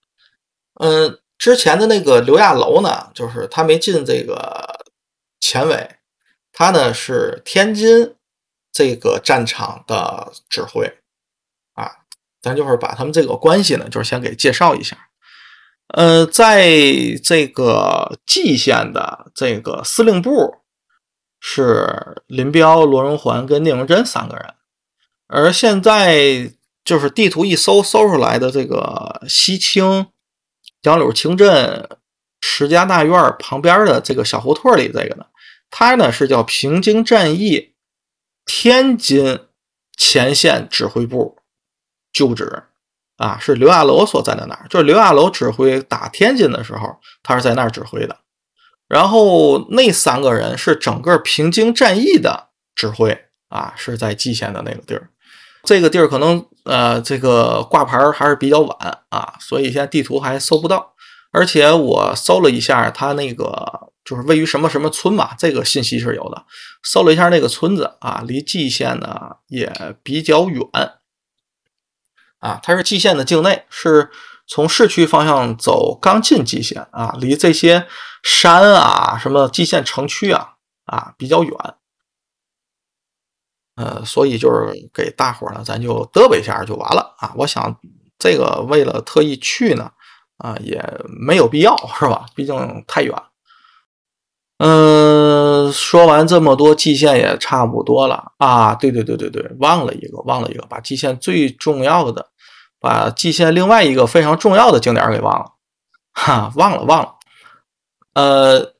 [0.80, 4.84] 嗯，之前的那个刘亚楼呢，就是他没进这个
[5.38, 5.96] 前尾，
[6.52, 8.15] 他呢是天津。
[8.76, 10.98] 这个战场的指挥
[11.72, 11.90] 啊，
[12.42, 15.08] 咱就是把他们这个关系呢，就是先给介绍一下。
[15.94, 16.68] 呃，在
[17.24, 20.56] 这个蓟县的这个司令部
[21.40, 24.54] 是林彪、罗荣桓跟聂荣臻三个人，
[25.26, 26.52] 而现在
[26.84, 30.08] 就是地图一搜搜出来的这个西青
[30.82, 31.88] 杨柳青镇
[32.42, 35.24] 石家大院旁边的这个小胡同里这个呢，
[35.70, 37.72] 它呢是叫平津战役。
[38.46, 39.40] 天津
[39.96, 41.36] 前线指挥部
[42.12, 42.62] 旧址
[43.16, 44.66] 啊，是刘亚楼所在的那儿。
[44.70, 48.16] 就是刘亚楼指挥打天津的时候，他是在那儿指挥的。
[48.88, 55.10] 然后那三个人是整个平津战役的指挥啊，是在蓟县的那个地儿。
[55.64, 60.94] 这个地儿可能呃，这个挂牌还是比较晚啊，所以现在地图还搜不到。
[61.32, 63.90] 而且我搜了一下，他那个。
[64.06, 66.46] 就是位于什么什么村吧，这个信息是有的。
[66.84, 69.68] 搜了一下那个村子啊，离蓟县呢也
[70.04, 70.62] 比较远
[72.38, 72.60] 啊。
[72.62, 74.08] 它是蓟县的境内，是
[74.46, 77.88] 从市区方向走刚进蓟县啊，离这些
[78.22, 80.52] 山啊、什么蓟县城区啊
[80.84, 81.52] 啊比较远。
[83.74, 87.34] 呃，所以就是给大伙呢，咱就嘚啵一下就完了啊。
[87.36, 87.76] 我想
[88.20, 89.90] 这个为了特意去呢
[90.38, 92.24] 啊，也没有必要是吧？
[92.36, 93.12] 毕竟太远。
[94.58, 98.74] 嗯，说完这么多，蓟县也差不多了啊！
[98.74, 102.28] 对对对对对，忘了一个，忘了一个，把蓟县最重要的，
[102.80, 105.52] 把蓟县另外一个非常重要的景点给忘了，
[106.14, 107.16] 哈，忘了忘了。
[108.14, 108.72] 呃，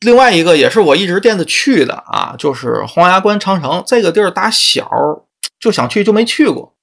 [0.00, 4.90] 另外一个也是我一直惦着去的啊，就是黄崖关长城这个地儿，打小
[5.60, 6.74] 就想去，就没去过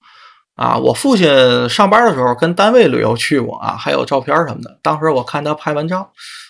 [0.55, 0.77] 啊。
[0.77, 4.79] 我父亲上班的时候跟单位旅游去过啊，还有照片什么的。
[4.81, 6.09] 当时我看他拍完照。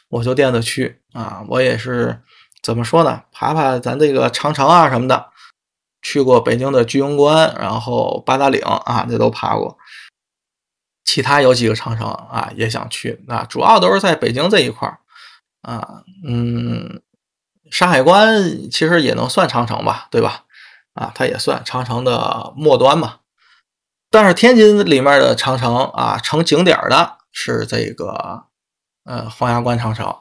[0.09, 1.43] 我就惦着去啊！
[1.47, 2.21] 我也是
[2.63, 3.23] 怎么说呢？
[3.31, 5.29] 爬爬咱这个长城啊什么的，
[6.01, 9.77] 去过北京的居庸关，然后八达岭啊，这都爬过。
[11.05, 13.23] 其他有几个长城啊，也想去。
[13.27, 14.99] 那主要都是在北京这一块儿
[15.61, 16.03] 啊。
[16.27, 17.01] 嗯，
[17.69, 20.45] 山海关其实也能算长城吧，对吧？
[20.95, 23.19] 啊，它也算长城的末端嘛。
[24.09, 28.48] 但是天津里面的长城啊，成景点的是这个。
[29.09, 30.15] 呃，黄崖关长城，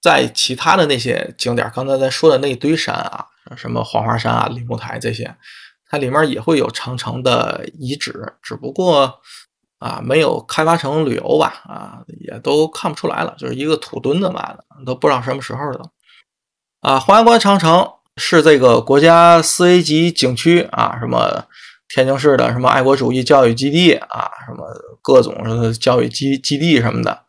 [0.00, 3.26] 在其他的那些景点，刚才咱说的那一堆山啊，
[3.56, 5.34] 什么黄花山啊、梨木台这些，
[5.88, 9.20] 它里面也会有长城的遗址，只不过
[9.80, 15.90] 啊，没有开发成旅游吧，啊，也都看不出来了，就是一个土墩子嘛的，都不知道什么时候的。
[16.82, 21.44] 啊，黄崖关长城是这个国家四 A 级景区啊，什么
[21.88, 24.64] 天津市的什么爱国主义教育基地啊，什么
[25.02, 27.24] 各种什么教育基基地什么的。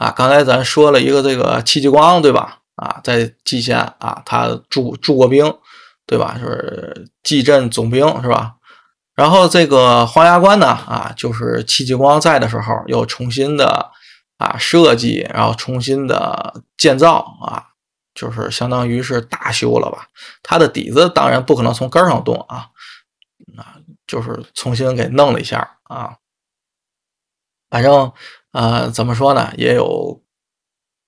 [0.00, 2.60] 啊，刚才咱说了一个这个戚继光，对吧？
[2.76, 5.54] 啊，在蓟县啊，他驻驻过兵，
[6.06, 6.38] 对吧？
[6.40, 8.54] 就是蓟镇总兵，是吧？
[9.14, 13.90] 然后这个黄崖关呢，啊，就是戚继光在的时候又重新的
[14.38, 17.62] 啊设计，然后重新的建造啊，
[18.14, 20.08] 就是相当于是大修了吧。
[20.42, 22.68] 它的底子当然不可能从根上动啊，
[23.58, 23.76] 啊，
[24.06, 26.16] 就是重新给弄了一下啊。
[27.68, 28.10] 反正
[28.52, 30.22] 呃，怎么说呢，也有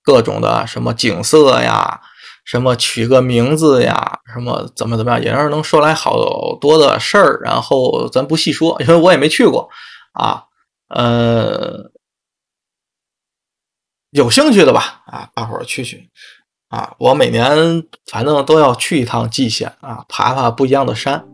[0.01, 2.01] 各种的什么景色呀。
[2.45, 4.19] 什么取个名字呀？
[4.33, 5.23] 什么怎么怎么样？
[5.23, 7.39] 也是能说来好多的事儿。
[7.41, 9.69] 然后咱不细说，因为我也没去过
[10.11, 10.43] 啊。
[10.89, 11.89] 呃，
[14.09, 15.03] 有兴趣的吧？
[15.05, 16.09] 啊，大伙儿去去
[16.67, 16.95] 啊！
[16.99, 21.25] 我每年反正都要去一趟蓟县啊，爬爬不一样的山。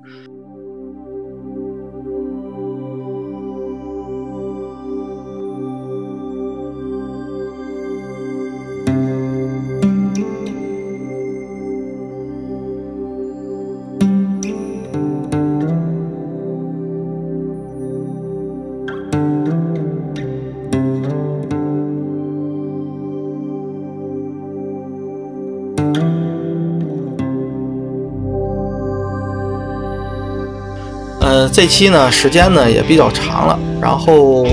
[31.59, 34.43] 这期呢，时间呢也比较长了，然后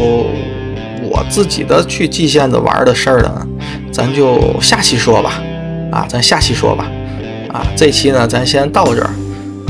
[1.09, 3.47] 我自己的去蓟县子玩的事儿呢，
[3.93, 5.35] 咱就下期说吧，
[5.93, 6.91] 啊，咱下期说吧，
[7.53, 9.11] 啊，这期呢咱先到这儿，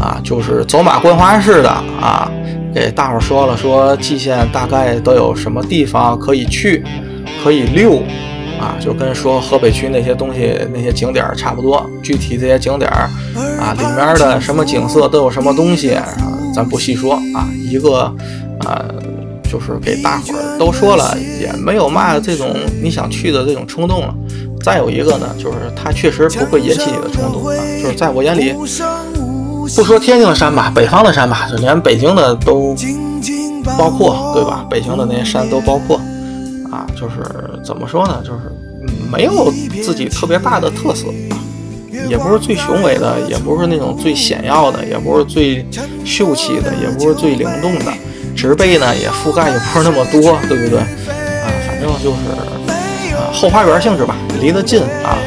[0.00, 2.26] 啊，就是走马观花似的啊，
[2.74, 6.82] 给大伙说了说蓟县大概都有什么地方可以去，
[7.44, 7.98] 可以溜，
[8.58, 13.10] 啊，就跟说河北区那些东西那些景点差不多，具体这些景点儿
[13.60, 15.98] 啊里面的什么景色都有什么东西。
[16.56, 18.10] 咱不细说啊，一个，
[18.64, 18.86] 呃，
[19.44, 24.14] 就是给大伙儿都说了，也没有嘛这种你想去的这种冲动了。
[24.64, 27.54] 再有一个呢，就是它确实不会引起你的冲动啊。
[27.82, 32.74] 就是在我眼里，不说天津的山吧，北方的山吧，就连北京的都
[33.78, 34.66] 包括，对吧？
[34.70, 36.00] 北京的那些山都包括
[36.72, 36.86] 啊。
[36.98, 37.22] 就是
[37.62, 38.22] 怎么说呢？
[38.24, 38.50] 就是
[39.12, 39.52] 没有
[39.84, 41.06] 自己特别大的特色。
[42.08, 45.66] 也不是最雄伟的，也不是那种最显要的，也不是最
[46.04, 47.92] 秀气的，也不是最灵动的，
[48.36, 50.80] 植被呢也覆盖也不是那么多，对不对？
[50.80, 55.18] 啊，反正就是啊后花园性质吧，离得近啊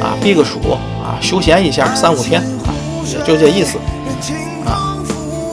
[0.00, 0.60] 啊避个暑
[1.02, 2.70] 啊休闲一下三五天啊，
[3.04, 3.78] 也就这意思
[4.64, 4.96] 啊。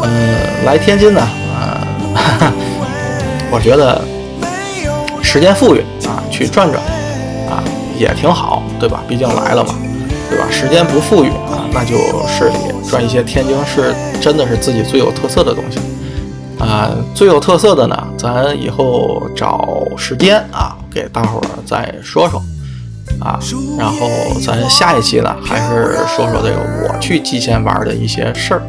[0.01, 2.53] 嗯，来天津呢啊，哈 哈
[3.51, 4.01] 我觉得
[5.21, 6.83] 时间富裕啊，去转转
[7.49, 7.63] 啊
[7.97, 9.01] 也挺好，对吧？
[9.07, 9.75] 毕竟来了嘛。
[10.33, 10.49] 对吧？
[10.49, 11.95] 时间不富裕啊，那就
[12.27, 12.55] 市里
[12.89, 15.77] 转一些天津市真的是自己最有特色的东西
[16.57, 16.89] 啊。
[17.13, 22.41] 最有特色的呢，咱以后找时间啊，给大伙儿再说说
[23.19, 23.39] 啊。
[23.77, 24.07] 然后
[24.43, 28.63] 咱下一期呢，还是说说这个我去蓟县玩的一些事儿。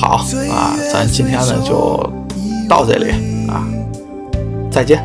[0.00, 2.10] 好啊，咱今天呢就
[2.66, 3.10] 到这里
[3.48, 3.68] 啊，
[4.70, 5.04] 再见。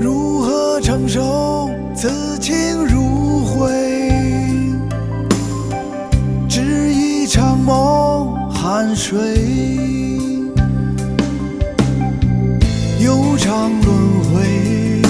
[0.00, 3.21] 如何承受此情如？
[7.62, 9.16] 梦，汗水，
[12.98, 13.86] 悠长轮
[14.24, 15.00] 回，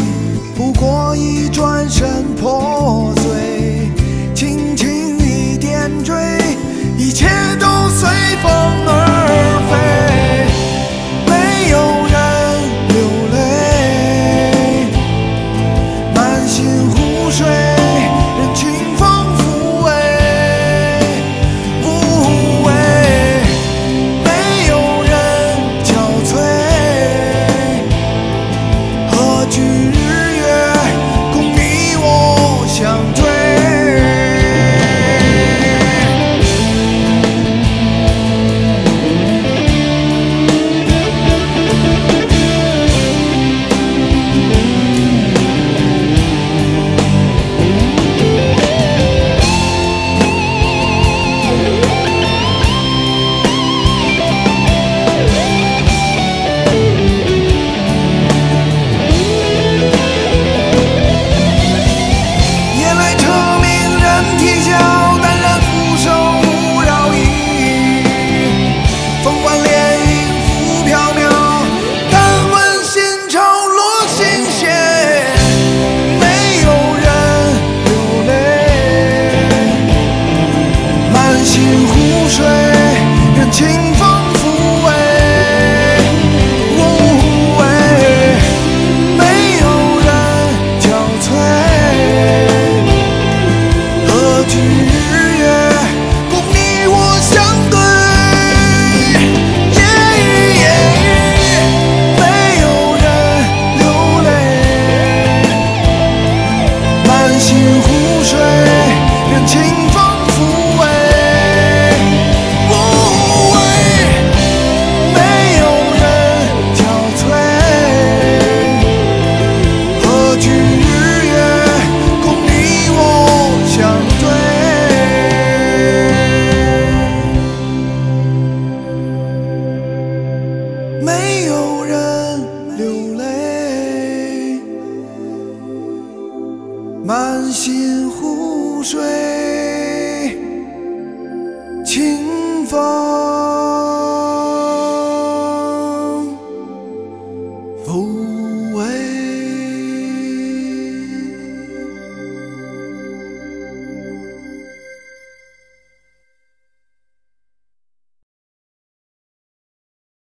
[0.54, 3.90] 不过一转身破碎，
[4.34, 6.12] 轻轻一点缀，
[6.98, 7.26] 一切
[7.58, 8.08] 都随
[8.42, 8.52] 风
[8.86, 8.96] 而
[9.70, 10.11] 飞。